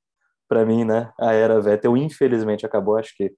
[0.48, 3.32] para mim, né, a era Vettel infelizmente acabou, acho que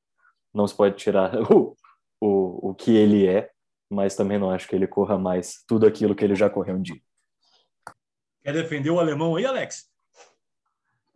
[0.53, 1.33] não se pode tirar
[2.21, 3.51] o, o, que ele é,
[3.91, 6.83] mas também não acho que ele corra mais tudo aquilo que ele já correu um
[6.83, 7.01] dia.
[8.43, 9.89] Quer defender o alemão aí, Alex?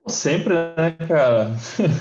[0.06, 1.56] Sempre, né, cara?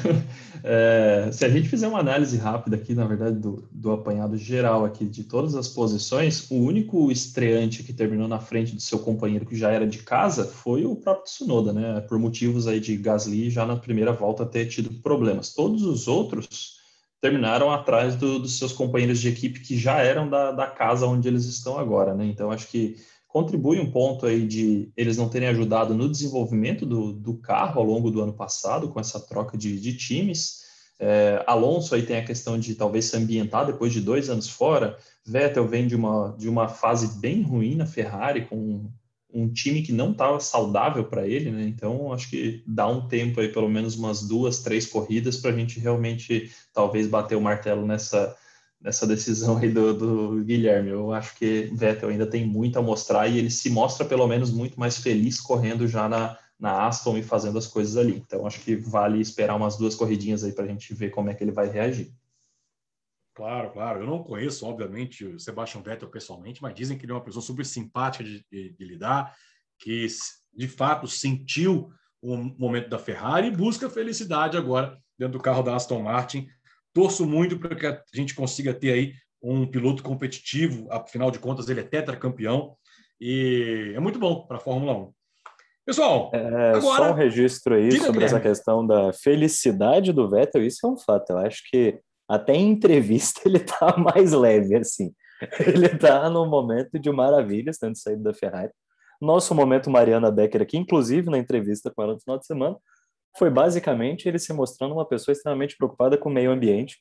[0.64, 4.84] é, se a gente fizer uma análise rápida aqui, na verdade, do, do apanhado geral
[4.84, 9.46] aqui de todas as posições, o único estreante que terminou na frente do seu companheiro
[9.46, 12.02] que já era de casa foi o próprio Tsunoda, né?
[12.02, 15.54] Por motivos aí de Gasly já na primeira volta ter tido problemas.
[15.54, 16.81] Todos os outros
[17.22, 21.28] terminaram atrás do, dos seus companheiros de equipe que já eram da, da casa onde
[21.28, 22.26] eles estão agora, né?
[22.26, 27.14] Então acho que contribui um ponto aí de eles não terem ajudado no desenvolvimento do,
[27.14, 30.62] do carro ao longo do ano passado, com essa troca de, de times.
[31.00, 34.98] É, Alonso aí tem a questão de talvez se ambientar depois de dois anos fora.
[35.26, 38.90] Vettel vem de uma, de uma fase bem ruim na Ferrari, com
[39.34, 41.64] um time que não estava saudável para ele, né?
[41.64, 45.56] Então acho que dá um tempo aí, pelo menos umas duas, três corridas, para a
[45.56, 48.36] gente realmente talvez bater o martelo nessa
[48.82, 50.90] nessa decisão aí do, do, Guilherme.
[50.90, 54.52] Eu acho que Vettel ainda tem muito a mostrar e ele se mostra pelo menos
[54.52, 58.24] muito mais feliz correndo já na, na Aston e fazendo as coisas ali.
[58.26, 61.34] Então acho que vale esperar umas duas corridinhas aí para a gente ver como é
[61.34, 62.12] que ele vai reagir.
[63.34, 64.02] Claro, claro.
[64.02, 67.42] Eu não conheço, obviamente, o Sebastian Vettel pessoalmente, mas dizem que ele é uma pessoa
[67.42, 69.36] super simpática de, de, de lidar,
[69.80, 70.06] que
[70.54, 71.90] de fato sentiu
[72.22, 76.48] o momento da Ferrari e busca felicidade agora dentro do carro da Aston Martin
[76.94, 81.70] Torço muito para que a gente consiga ter aí um piloto competitivo, afinal de contas,
[81.70, 82.76] ele é tetracampeão
[83.20, 85.14] e é muito bom para a Fórmula 1.
[85.86, 86.82] Pessoal, é, agora...
[86.82, 88.26] só um registro aí sobre Guilherme.
[88.26, 91.32] essa questão da felicidade do Vettel, isso é um fato.
[91.32, 92.00] Eu acho que
[92.32, 95.14] até em entrevista ele está mais leve, assim.
[95.60, 98.72] Ele está num momento de maravilhas, tendo saído da Ferrari.
[99.20, 102.78] Nosso momento Mariana Becker aqui, inclusive na entrevista com ela no final de semana,
[103.38, 106.98] foi basicamente ele se mostrando uma pessoa extremamente preocupada com o meio ambiente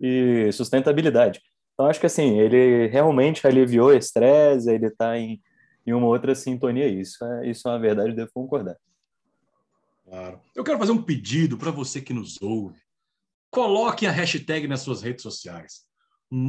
[0.00, 1.40] e sustentabilidade.
[1.74, 5.40] Então, acho que assim, ele realmente aliviou o estresse, ele está em,
[5.86, 6.86] em uma outra sintonia.
[6.86, 8.76] Isso é, isso é uma verdade, devo concordar.
[10.04, 10.40] Claro.
[10.54, 12.80] Eu quero fazer um pedido para você que nos ouve.
[13.50, 15.86] Coloque a hashtag nas suas redes sociais.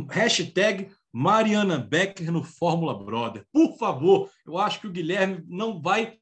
[0.09, 3.45] Hashtag Mariana Becker no Fórmula Brother.
[3.51, 6.17] Por favor, eu acho que o Guilherme não vai,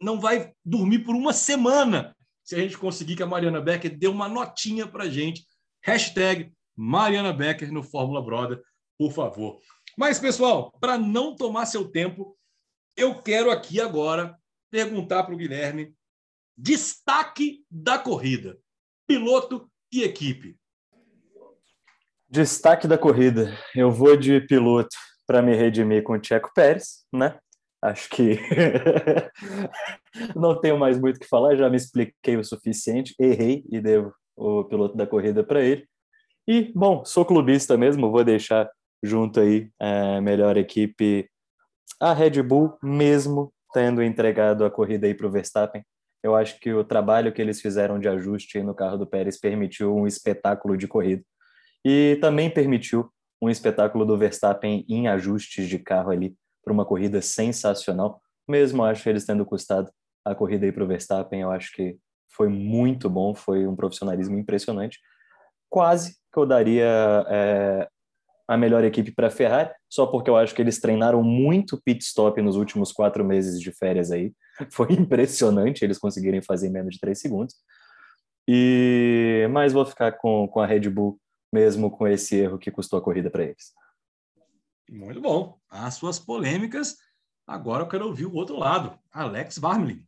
[0.00, 4.08] não vai dormir por uma semana se a gente conseguir que a Mariana Becker dê
[4.08, 5.46] uma notinha para gente.
[5.82, 8.62] Hashtag Mariana Becker no Fórmula Brother,
[8.98, 9.58] por favor.
[9.96, 12.36] Mas, pessoal, para não tomar seu tempo,
[12.96, 14.38] eu quero aqui agora
[14.70, 15.94] perguntar para o Guilherme
[16.56, 18.58] destaque da corrida,
[19.06, 20.56] piloto e equipe.
[22.28, 23.52] Destaque da corrida.
[23.76, 27.38] Eu vou de piloto para me redimir com o Tcheco Pérez, né?
[27.82, 28.38] Acho que
[30.34, 34.14] não tenho mais muito o que falar, já me expliquei o suficiente, errei e devo
[34.36, 35.86] o piloto da corrida para ele.
[36.46, 38.70] E, bom, sou clubista mesmo, vou deixar
[39.02, 41.28] junto aí a melhor equipe,
[42.00, 45.84] a Red Bull, mesmo tendo entregado a corrida aí para o Verstappen.
[46.22, 49.94] Eu acho que o trabalho que eles fizeram de ajuste no carro do Pérez permitiu
[49.94, 51.24] um espetáculo de corrida.
[51.84, 57.20] E também permitiu um espetáculo do Verstappen em ajustes de carro ali para uma corrida
[57.20, 58.20] sensacional.
[58.48, 59.90] Mesmo acho eles tendo custado
[60.24, 61.96] a corrida aí para o Verstappen, eu acho que
[62.28, 65.00] foi muito bom, foi um profissionalismo impressionante.
[65.68, 67.88] Quase que eu daria é,
[68.46, 72.04] a melhor equipe para a Ferrari, só porque eu acho que eles treinaram muito pit
[72.04, 74.32] stop nos últimos quatro meses de férias aí.
[74.70, 77.54] Foi impressionante eles conseguirem fazer em menos de três segundos.
[78.48, 81.18] E mas vou ficar com, com a Red Bull
[81.52, 83.72] mesmo com esse erro que custou a corrida para eles.
[84.90, 85.58] Muito bom.
[85.68, 86.96] As suas polêmicas.
[87.46, 88.98] Agora eu quero ouvir o outro lado.
[89.12, 90.06] Alex Varmlin.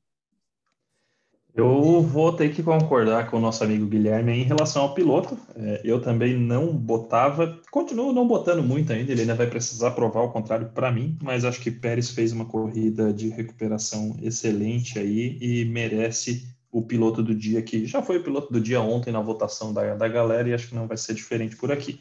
[1.56, 5.38] Eu vou ter que concordar com o nosso amigo Guilherme em relação ao piloto.
[5.54, 10.22] É, eu também não botava, continuo não botando muito ainda, ele ainda vai precisar provar
[10.22, 15.38] o contrário para mim, mas acho que Pérez fez uma corrida de recuperação excelente aí
[15.40, 19.20] e merece o piloto do dia, que já foi o piloto do dia ontem na
[19.20, 22.00] votação da, da galera e acho que não vai ser diferente por aqui.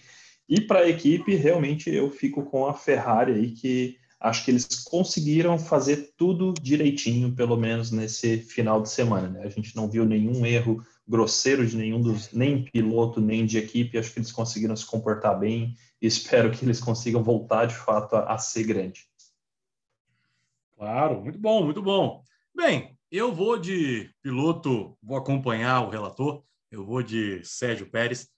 [0.49, 4.65] E para a equipe, realmente eu fico com a Ferrari aí, que acho que eles
[4.85, 9.27] conseguiram fazer tudo direitinho, pelo menos nesse final de semana.
[9.27, 9.43] Né?
[9.43, 13.97] A gente não viu nenhum erro grosseiro de nenhum dos, nem piloto, nem de equipe.
[13.97, 18.15] Acho que eles conseguiram se comportar bem e espero que eles consigam voltar de fato
[18.15, 19.05] a, a ser grande.
[20.77, 22.23] Claro, muito bom, muito bom.
[22.55, 28.29] Bem, eu vou de piloto, vou acompanhar o relator, eu vou de Sérgio Pérez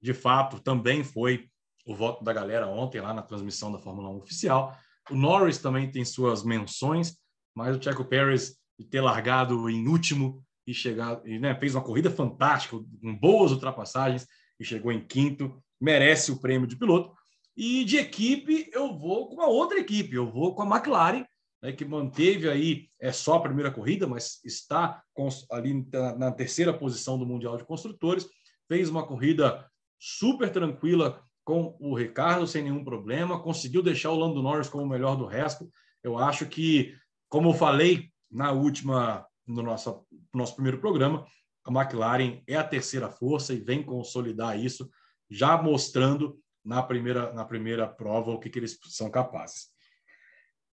[0.00, 1.50] de fato, também foi
[1.84, 4.76] o voto da galera ontem lá na transmissão da Fórmula 1 oficial.
[5.10, 7.16] O Norris também tem suas menções,
[7.54, 11.84] mas o Checo Pérez de ter largado em último e chegar, e, né, fez uma
[11.84, 14.26] corrida fantástica, com boas ultrapassagens
[14.58, 17.14] e chegou em quinto, merece o prêmio de piloto.
[17.56, 21.24] E de equipe, eu vou com a outra equipe, eu vou com a McLaren,
[21.62, 25.02] né, que manteve aí, é só a primeira corrida, mas está
[25.50, 25.86] ali
[26.18, 28.28] na terceira posição do Mundial de Construtores,
[28.68, 29.66] fez uma corrida
[29.98, 34.88] super tranquila com o Ricardo, sem nenhum problema, conseguiu deixar o Lando Norris como o
[34.88, 35.70] melhor do resto.
[36.02, 36.92] Eu acho que,
[37.28, 40.04] como eu falei na última, no nosso,
[40.34, 41.24] nosso primeiro programa,
[41.64, 44.90] a McLaren é a terceira força e vem consolidar isso,
[45.30, 49.68] já mostrando na primeira, na primeira prova o que, que eles são capazes.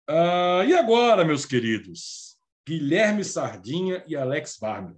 [0.10, 4.95] Uh, e agora, meus queridos, Guilherme Sardinha e Alex Varner.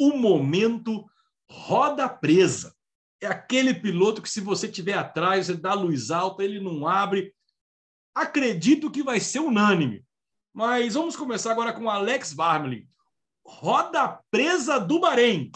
[0.00, 1.04] O momento
[1.50, 2.72] roda presa.
[3.20, 7.34] É aquele piloto que, se você tiver atrás, você dá luz alta, ele não abre.
[8.14, 10.04] Acredito que vai ser unânime.
[10.52, 12.86] Mas vamos começar agora com Alex Varmelin.
[13.44, 15.50] Roda presa do Bahrein.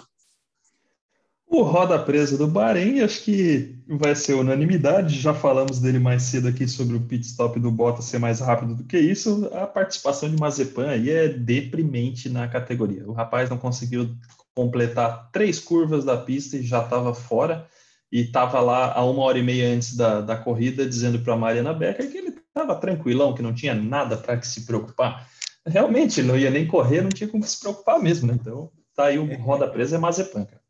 [1.47, 5.21] O roda presa do Bahrein, acho que vai ser unanimidade.
[5.21, 8.75] Já falamos dele mais cedo aqui sobre o pit stop do Bottas ser mais rápido
[8.75, 9.51] do que isso.
[9.53, 13.07] A participação de Mazepan aí é deprimente na categoria.
[13.07, 14.17] O rapaz não conseguiu
[14.55, 17.69] completar três curvas da pista e já estava fora.
[18.11, 21.37] E estava lá a uma hora e meia antes da, da corrida, dizendo para a
[21.37, 25.27] Mariana Becker que ele estava tranquilão, que não tinha nada para se preocupar.
[25.67, 28.35] Realmente, não ia nem correr, não tinha como se preocupar mesmo, né?
[28.39, 30.61] Então, tá aí o roda presa é Mazepan, cara.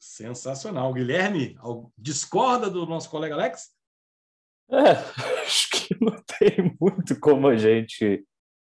[0.00, 0.92] Sensacional.
[0.92, 1.56] Guilherme,
[1.96, 3.70] discorda do nosso colega Alex?
[4.68, 4.90] É,
[5.46, 8.26] acho que não tem muito como a gente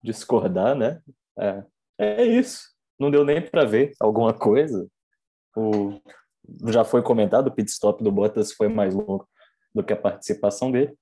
[0.03, 1.01] discordar, né?
[1.39, 1.63] É,
[1.97, 2.72] é isso
[3.03, 4.87] não deu nem para ver alguma coisa.
[5.55, 5.99] O,
[6.71, 9.27] já foi comentado, o pit stop do Bottas foi mais longo
[9.73, 10.95] do que a participação dele,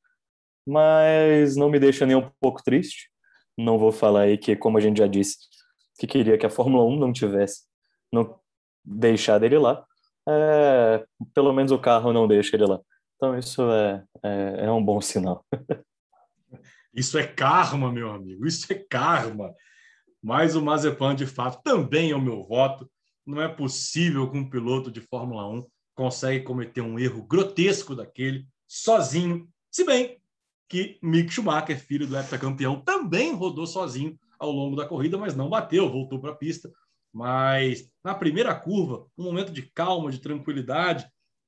[0.66, 3.10] mas não me deixa nem um pouco triste.
[3.58, 5.38] Não vou falar aí que, como a gente já disse,
[6.00, 7.66] que queria que a Fórmula 1 não tivesse,
[8.12, 8.40] não
[8.84, 9.86] deixar ele lá.
[10.28, 12.80] É, pelo menos o carro não deixa ele lá.
[13.16, 15.46] Então isso é, é, é um bom sinal.
[16.94, 18.46] Isso é karma, meu amigo.
[18.46, 19.56] Isso é karma.
[20.22, 22.90] Mas o Mazepan, de fato, também é o meu voto.
[23.26, 28.48] Não é possível que um piloto de Fórmula 1 consegue cometer um erro grotesco daquele
[28.68, 30.18] sozinho, se bem
[30.68, 35.50] que Mick Schumacher, filho do heptacampeão, também rodou sozinho ao longo da corrida, mas não
[35.50, 36.72] bateu, voltou para a pista.
[37.14, 41.06] Mas na primeira curva, um momento de calma, de tranquilidade,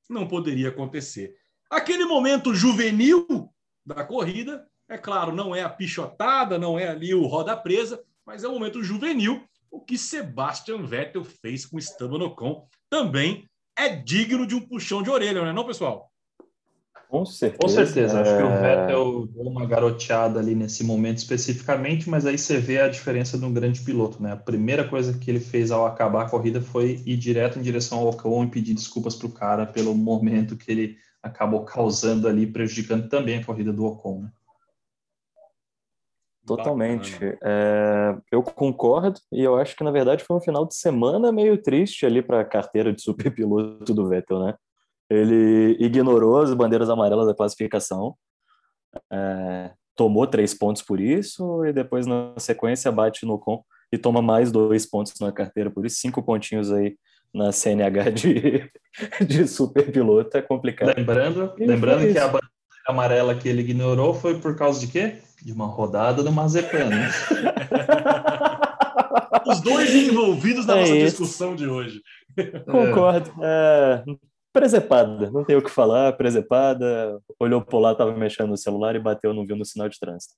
[0.10, 1.34] não poderia acontecer.
[1.70, 3.50] Aquele momento juvenil
[3.86, 8.44] da corrida, é claro, não é a pichotada, não é ali o roda presa, mas
[8.44, 9.44] é um momento juvenil.
[9.70, 13.46] O que Sebastian Vettel fez com Esteban Ocon também
[13.78, 16.12] é digno de um puxão de orelha, não é não, pessoal?
[17.14, 17.62] Com certeza.
[17.62, 18.22] Com certeza.
[18.22, 18.62] Acho que o é.
[18.62, 23.46] Vettel deu uma garoteada ali nesse momento especificamente, mas aí você vê a diferença de
[23.46, 24.32] um grande piloto, né?
[24.32, 28.00] A primeira coisa que ele fez ao acabar a corrida foi ir direto em direção
[28.00, 32.48] ao Ocon e pedir desculpas para o cara pelo momento que ele acabou causando ali,
[32.48, 34.32] prejudicando também a corrida do Ocon, né?
[36.46, 37.18] Totalmente.
[37.42, 41.62] É, eu concordo, e eu acho que, na verdade, foi um final de semana meio
[41.62, 44.56] triste ali para a carteira de superpiloto do Vettel, né?
[45.10, 48.16] Ele ignorou as bandeiras amarelas da classificação,
[49.12, 54.22] é, tomou três pontos por isso, e depois, na sequência, bate no com e toma
[54.22, 56.98] mais dois pontos na carteira por isso, cinco pontinhos aí
[57.34, 58.72] na CNH de,
[59.26, 60.96] de superpiloto, é complicado.
[60.98, 62.53] Lembrando, lembrando que a bandeira
[62.88, 65.22] amarela que ele ignorou foi por causa de quê?
[65.44, 66.86] de uma rodada do Mazepan.
[66.86, 67.10] Né?
[69.46, 71.18] Os dois envolvidos na é nossa isso.
[71.18, 72.02] discussão de hoje.
[72.66, 73.32] Concordo.
[73.44, 74.04] É,
[74.54, 79.00] presepada, não tem o que falar, presepada, olhou por lá, estava mexendo no celular e
[79.00, 80.34] bateu, não viu no sinal de trânsito.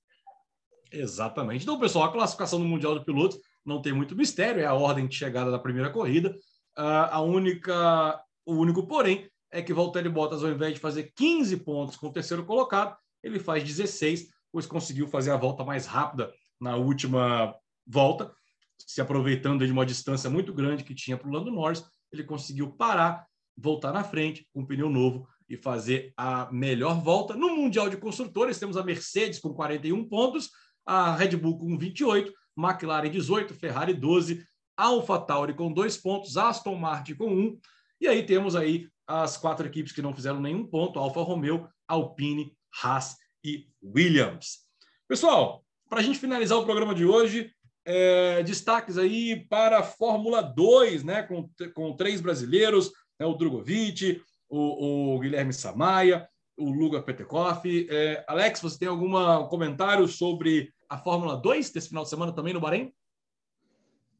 [0.90, 1.62] Exatamente.
[1.62, 5.06] Então, pessoal, a classificação do Mundial do Piloto não tem muito mistério, é a ordem
[5.06, 6.30] de chegada da primeira corrida.
[6.76, 11.58] Uh, a única, o único porém é que Valtteri Bottas, ao invés de fazer 15
[11.58, 16.32] pontos com o terceiro colocado, ele faz 16, pois conseguiu fazer a volta mais rápida
[16.60, 17.54] na última
[17.86, 18.32] volta,
[18.78, 22.72] se aproveitando de uma distância muito grande que tinha para o Lando Norris, ele conseguiu
[22.72, 23.26] parar,
[23.56, 27.34] voltar na frente com um pneu novo e fazer a melhor volta.
[27.34, 30.50] No Mundial de Construtores, temos a Mercedes com 41 pontos,
[30.84, 34.44] a Red Bull com 28, McLaren 18, Ferrari 12,
[34.76, 37.58] Alpha Tauri com dois pontos, Aston Martin com um,
[38.00, 42.52] e aí temos aí as quatro equipes que não fizeram nenhum ponto, Alfa Romeo, Alpine,
[42.82, 44.66] Haas e Williams.
[45.08, 47.52] Pessoal, para a gente finalizar o programa de hoje,
[47.84, 54.20] é, destaques aí para a Fórmula 2, né, com, com três brasileiros, né, o Drogovic,
[54.48, 57.88] o, o, Guilherme Samaia, o Luga Petekoff.
[57.88, 59.12] É, Alex, você tem algum
[59.46, 62.92] comentário sobre a Fórmula 2 desse final de semana também no Bahrein?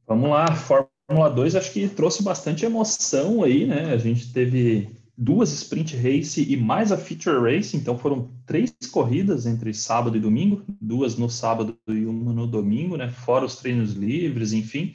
[0.07, 3.93] Vamos lá, Fórmula 2 acho que trouxe bastante emoção aí, né?
[3.93, 9.47] A gente teve duas sprint race e mais a feature race, então foram três corridas
[9.47, 13.09] entre sábado e domingo, duas no sábado e uma no domingo, né?
[13.09, 14.95] Fora os treinos livres, enfim.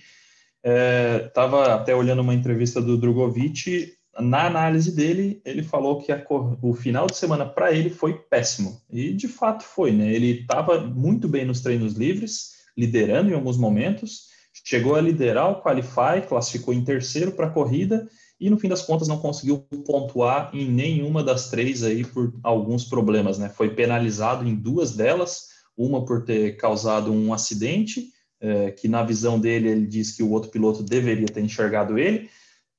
[1.26, 6.22] Estava é, até olhando uma entrevista do Drogovic, na análise dele, ele falou que a,
[6.62, 8.82] o final de semana para ele foi péssimo.
[8.90, 10.14] E de fato foi, né?
[10.14, 14.31] Ele estava muito bem nos treinos livres, liderando em alguns momentos,
[14.64, 18.08] chegou a liderar o Qualify, classificou em terceiro para a corrida
[18.40, 22.86] e no fim das contas não conseguiu pontuar em nenhuma das três aí por alguns
[22.86, 23.50] problemas, né?
[23.50, 28.10] Foi penalizado em duas delas, uma por ter causado um acidente,
[28.40, 32.30] é, que na visão dele ele diz que o outro piloto deveria ter enxergado ele,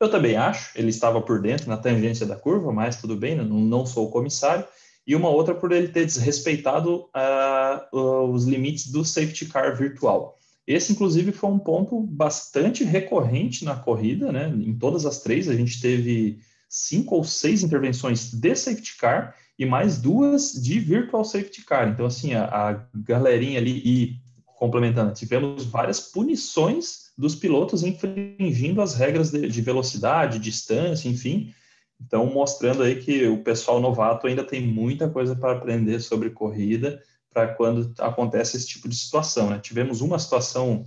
[0.03, 3.45] eu também acho, ele estava por dentro, na tangência da curva, mas tudo bem, não,
[3.45, 4.67] não sou o comissário.
[5.07, 10.41] E uma outra por ele ter desrespeitado uh, os limites do safety car virtual.
[10.67, 14.49] Esse, inclusive, foi um ponto bastante recorrente na corrida, né?
[14.49, 16.39] Em todas as três, a gente teve
[16.69, 21.89] cinco ou seis intervenções de safety car e mais duas de virtual safety car.
[21.89, 24.17] Então, assim, a, a galerinha ali, e
[24.57, 31.53] complementando, tivemos várias punições dos pilotos infringindo as regras de, de velocidade, distância, enfim.
[32.01, 37.03] Então, mostrando aí que o pessoal novato ainda tem muita coisa para aprender sobre corrida
[37.33, 39.51] para quando acontece esse tipo de situação.
[39.51, 39.59] Né?
[39.59, 40.87] Tivemos uma situação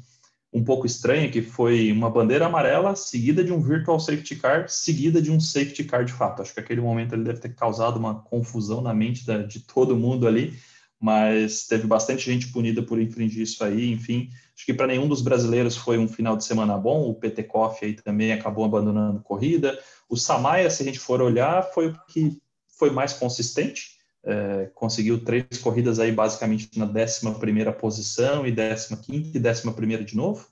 [0.54, 5.22] um pouco estranha, que foi uma bandeira amarela seguida de um virtual safety car, seguida
[5.22, 6.42] de um safety car de fato.
[6.42, 9.98] Acho que aquele momento ele deve ter causado uma confusão na mente da, de todo
[9.98, 10.54] mundo ali,
[10.98, 14.30] mas teve bastante gente punida por infringir isso aí, enfim.
[14.56, 17.10] Acho que para nenhum dos brasileiros foi um final de semana bom.
[17.10, 19.78] O PT Coffee aí também acabou abandonando corrida.
[20.08, 22.40] O Samaia, se a gente for olhar, foi o que
[22.80, 23.95] foi mais consistente.
[24.26, 29.72] É, conseguiu três corridas aí basicamente na 11 primeira posição e 15 quinta e 11
[29.74, 30.48] primeira de novo.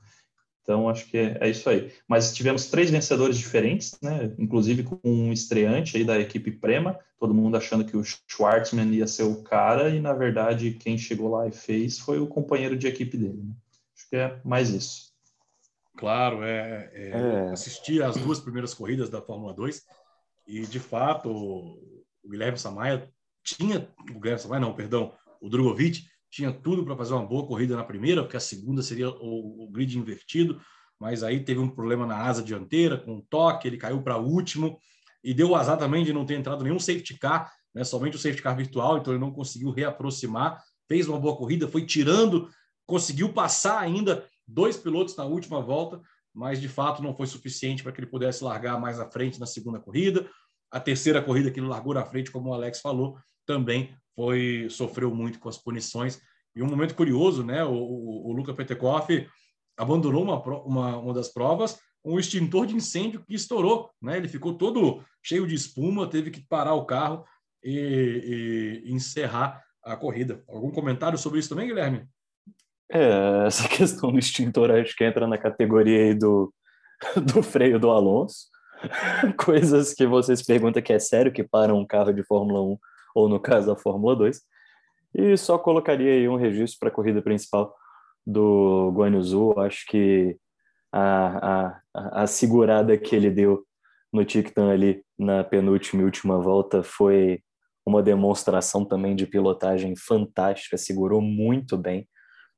[0.64, 1.92] Então, acho que é, é, isso aí.
[2.08, 4.34] Mas tivemos três vencedores diferentes, né?
[4.40, 9.06] inclusive com um estreante aí da equipe Prema, todo mundo achando que o Schwartzman ia
[9.06, 12.88] ser o cara, e na verdade quem chegou lá e fez foi o companheiro de
[12.88, 13.44] equipe dele.
[13.44, 13.54] Né?
[13.94, 15.12] Acho que é mais isso.
[15.98, 17.52] Claro, é, é, é.
[17.52, 19.84] assisti as duas primeiras corridas da Fórmula 2
[20.48, 23.08] e, de fato, o Guilherme Samaia
[23.44, 27.76] tinha, o Guilherme Samaia não, perdão, o Drogovic tinha tudo para fazer uma boa corrida
[27.76, 30.60] na primeira, porque a segunda seria o, o, grid invertido,
[31.00, 34.80] mas aí teve um problema na asa dianteira, com um toque, ele caiu para último,
[35.24, 38.20] e deu o azar também de não ter entrado nenhum safety car, né, somente o
[38.20, 42.50] safety car virtual, então ele não conseguiu reaproximar, fez uma boa corrida, foi tirando,
[42.86, 46.02] conseguiu passar ainda dois pilotos na última volta,
[46.34, 49.46] mas de fato não foi suficiente para que ele pudesse largar mais à frente na
[49.46, 50.28] segunda corrida.
[50.72, 55.14] A terceira corrida que ele largou na frente, como o Alex falou, também foi sofreu
[55.14, 56.22] muito com as punições.
[56.56, 57.64] E um momento curioso, né?
[57.64, 59.28] O, o, o Luca Petekoff
[59.78, 64.18] abandonou uma, uma, uma das provas um extintor de incêndio que estourou, né?
[64.18, 67.24] Ele ficou todo cheio de espuma, teve que parar o carro
[67.64, 70.44] e, e encerrar a corrida.
[70.48, 72.06] Algum comentário sobre isso também, Guilherme?
[72.92, 76.54] É, essa questão do extintor acho que entra na categoria do,
[77.34, 78.48] do freio do Alonso.
[79.38, 82.78] Coisas que vocês perguntam que é sério que param um carro de Fórmula 1
[83.14, 84.42] ou no caso da Fórmula 2.
[85.16, 87.76] E só colocaria aí um registro para a corrida principal
[88.26, 90.38] do Guanyu Acho que
[90.92, 93.64] a, a, a segurada que ele deu
[94.12, 97.42] no Tictan ali na penúltima e última volta foi
[97.86, 102.08] uma demonstração também de pilotagem fantástica, segurou muito bem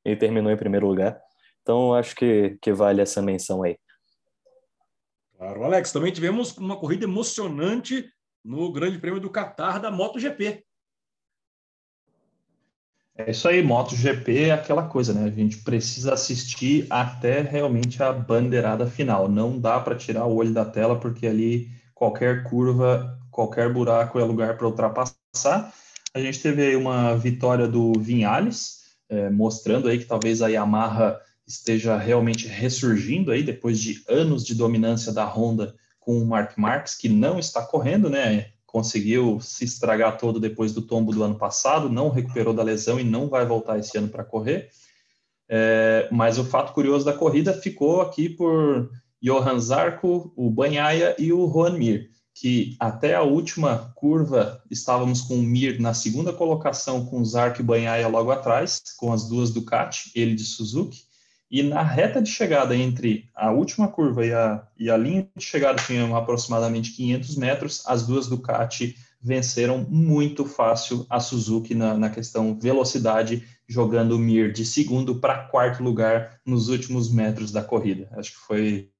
[0.04, 1.18] e terminou em primeiro lugar.
[1.62, 3.76] Então, acho que, que vale essa menção aí.
[5.36, 8.08] Claro, Alex, também tivemos uma corrida emocionante
[8.46, 10.64] no Grande Prêmio do Qatar da MotoGP.
[13.18, 15.24] É isso aí, MotoGP é aquela coisa, né?
[15.24, 19.28] A gente precisa assistir até realmente a bandeirada final.
[19.28, 24.24] Não dá para tirar o olho da tela, porque ali qualquer curva, qualquer buraco é
[24.24, 25.72] lugar para ultrapassar.
[26.14, 31.18] A gente teve aí uma vitória do Vinhales, é, mostrando aí que talvez a Yamaha
[31.46, 35.74] esteja realmente ressurgindo aí depois de anos de dominância da Honda
[36.06, 38.50] com o Mark Marques, que não está correndo, né?
[38.64, 43.04] Conseguiu se estragar todo depois do tombo do ano passado, não recuperou da lesão e
[43.04, 44.70] não vai voltar esse ano para correr.
[45.48, 48.88] É, mas o fato curioso da corrida ficou aqui por
[49.20, 55.34] Johan Zarco, o Banhaia e o Juan Mir, que até a última curva estávamos com
[55.34, 60.12] o Mir na segunda colocação, com Zarco e Banhaia logo atrás, com as duas Ducati,
[60.14, 61.05] ele de Suzuki.
[61.50, 65.44] E na reta de chegada entre a última curva e a, e a linha de
[65.44, 72.10] chegada tinham aproximadamente 500 metros, as duas Ducati venceram muito fácil a Suzuki na, na
[72.10, 78.08] questão velocidade, jogando o Mir de segundo para quarto lugar nos últimos metros da corrida.
[78.12, 78.90] Acho que foi,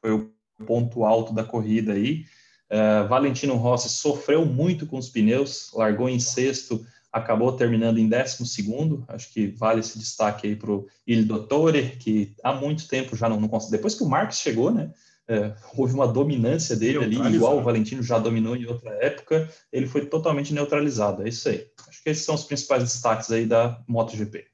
[0.00, 0.30] foi o
[0.66, 2.24] ponto alto da corrida aí.
[2.70, 8.46] Uh, Valentino Rossi sofreu muito com os pneus, largou em sexto, acabou terminando em décimo
[8.46, 9.04] segundo.
[9.06, 13.28] Acho que vale esse destaque aí para o Il Dottore, que há muito tempo já
[13.28, 13.76] não, não conseguiu.
[13.78, 14.90] Depois que o Marques chegou, né?
[15.28, 19.86] É, houve uma dominância dele ali, igual o Valentino já dominou em outra época, ele
[19.86, 21.22] foi totalmente neutralizado.
[21.22, 21.66] É isso aí.
[21.88, 24.46] Acho que esses são os principais destaques aí da MotoGP.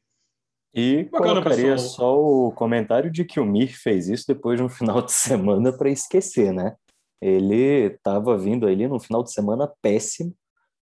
[0.75, 1.89] E Bacana, colocaria pessoal.
[1.89, 5.73] só o comentário de que o Mir fez isso depois de um final de semana
[5.73, 6.77] para esquecer, né?
[7.21, 10.35] Ele estava vindo ali no final de semana péssimo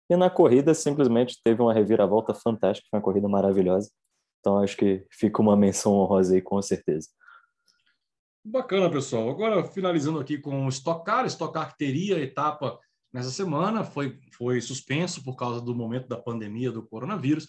[0.09, 3.89] e na corrida simplesmente teve uma reviravolta fantástica, foi uma corrida maravilhosa.
[4.39, 7.09] Então acho que fica uma menção honrosa aí com certeza.
[8.47, 9.27] Bacana, pessoal.
[9.27, 11.25] Agora, finalizando aqui com o Stock Car.
[11.25, 12.79] Stock Car teria etapa
[13.11, 17.47] nessa semana, foi, foi suspenso por causa do momento da pandemia do coronavírus.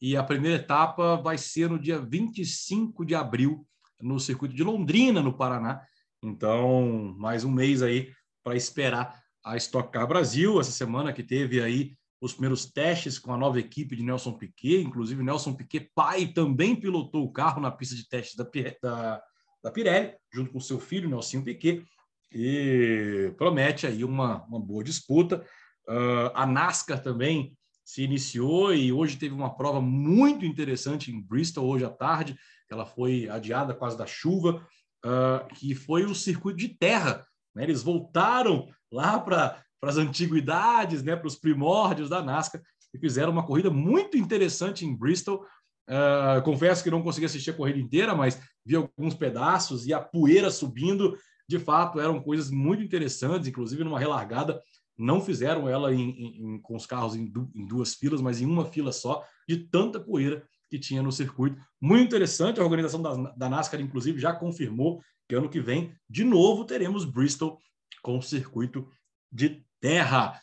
[0.00, 3.64] E a primeira etapa vai ser no dia 25 de abril,
[4.00, 5.80] no circuito de Londrina, no Paraná.
[6.20, 11.60] Então, mais um mês aí para esperar a Stock Car Brasil, essa semana que teve
[11.60, 16.26] aí os primeiros testes com a nova equipe de Nelson Piquet, inclusive Nelson Piquet, pai,
[16.26, 18.46] também pilotou o carro na pista de testes da,
[18.80, 19.22] da
[19.62, 21.84] da Pirelli, junto com seu filho, Nelsinho Piquet,
[22.32, 25.44] e promete aí uma, uma boa disputa.
[25.88, 31.66] Uh, a NASCAR também se iniciou e hoje teve uma prova muito interessante em Bristol,
[31.66, 32.36] hoje à tarde.
[32.70, 34.66] Ela foi adiada quase da chuva,
[35.04, 37.24] uh, que foi o circuito de terra.
[37.54, 37.64] Né?
[37.64, 41.16] Eles voltaram lá para as antiguidades, né?
[41.16, 42.62] para os primórdios da NASCAR
[42.94, 45.44] e fizeram uma corrida muito interessante em Bristol.
[45.88, 50.00] Uh, confesso que não consegui assistir a corrida inteira, mas vi alguns pedaços e a
[50.00, 51.16] poeira subindo.
[51.48, 54.60] De fato, eram coisas muito interessantes, inclusive numa relargada.
[54.96, 58.46] Não fizeram ela em, em, com os carros em, du, em duas filas, mas em
[58.46, 61.60] uma fila só, de tanta poeira que tinha no circuito.
[61.80, 62.60] Muito interessante.
[62.60, 65.02] A organização da, da NASCAR, inclusive, já confirmou
[65.34, 67.58] ano que vem, de novo, teremos Bristol
[68.02, 68.88] com circuito
[69.30, 70.40] de terra.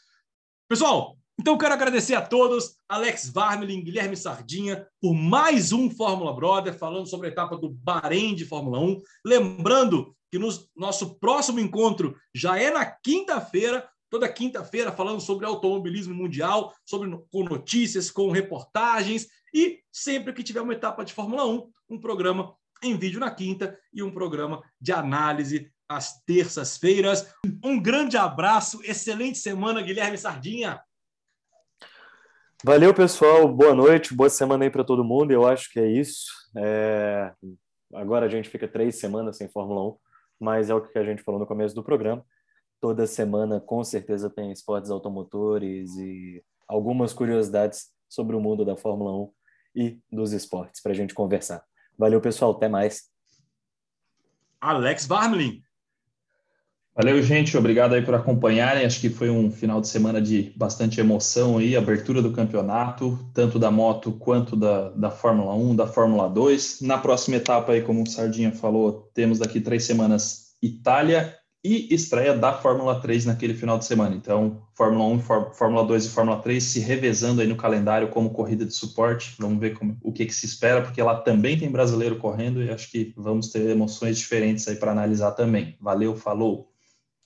[0.67, 6.77] Pessoal, então, quero agradecer a todos, Alex Varmelin, Guilherme Sardinha, por mais um Fórmula Brother,
[6.77, 9.01] falando sobre a etapa do Bahrein de Fórmula 1.
[9.25, 16.13] Lembrando que no nosso próximo encontro já é na quinta-feira, toda quinta-feira, falando sobre automobilismo
[16.13, 21.71] mundial, sobre com notícias, com reportagens, e sempre que tiver uma etapa de Fórmula 1,
[21.91, 22.53] um programa
[22.83, 27.33] em vídeo na quinta e um programa de análise às terças-feiras.
[27.63, 30.81] Um grande abraço, excelente semana, Guilherme Sardinha.
[32.63, 33.47] Valeu, pessoal.
[33.47, 35.31] Boa noite, boa semana aí para todo mundo.
[35.31, 36.27] Eu acho que é isso.
[36.57, 37.33] É...
[37.93, 39.97] Agora a gente fica três semanas sem Fórmula 1,
[40.39, 42.23] mas é o que a gente falou no começo do programa.
[42.79, 49.11] Toda semana, com certeza, tem esportes automotores e algumas curiosidades sobre o mundo da Fórmula
[49.11, 49.31] 1
[49.75, 51.63] e dos esportes para a gente conversar.
[51.99, 52.51] Valeu, pessoal.
[52.51, 53.09] Até mais.
[54.61, 55.61] Alex Varmlin.
[56.95, 57.57] Valeu, gente.
[57.57, 58.85] Obrigado aí por acompanharem.
[58.85, 63.59] Acho que foi um final de semana de bastante emoção aí, abertura do campeonato, tanto
[63.59, 66.81] da moto quanto da, da Fórmula 1, da Fórmula 2.
[66.81, 72.33] Na próxima etapa aí, como o Sardinha falou, temos daqui três semanas Itália e estreia
[72.33, 74.15] da Fórmula 3 naquele final de semana.
[74.15, 78.65] Então, Fórmula 1, Fórmula 2 e Fórmula 3 se revezando aí no calendário como corrida
[78.65, 79.35] de suporte.
[79.37, 82.69] Vamos ver como, o que, que se espera, porque lá também tem brasileiro correndo e
[82.69, 85.77] acho que vamos ter emoções diferentes aí para analisar também.
[85.81, 86.71] Valeu, falou!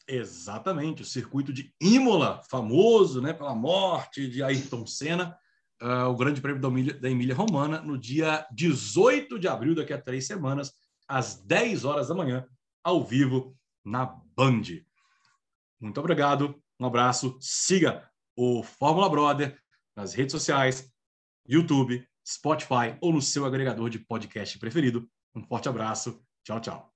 [0.07, 5.38] Exatamente, o circuito de Imola, famoso né, pela morte de Ayrton Senna,
[5.81, 9.93] uh, o Grande Prêmio da Emília, da Emília Romana, no dia 18 de abril, daqui
[9.93, 10.73] a três semanas,
[11.07, 12.45] às 10 horas da manhã,
[12.84, 14.63] ao vivo na Band.
[15.79, 19.59] Muito obrigado, um abraço, siga o Fórmula Brother
[19.95, 20.91] nas redes sociais,
[21.47, 25.09] YouTube, Spotify ou no seu agregador de podcast preferido.
[25.36, 26.93] Um forte abraço, tchau, tchau.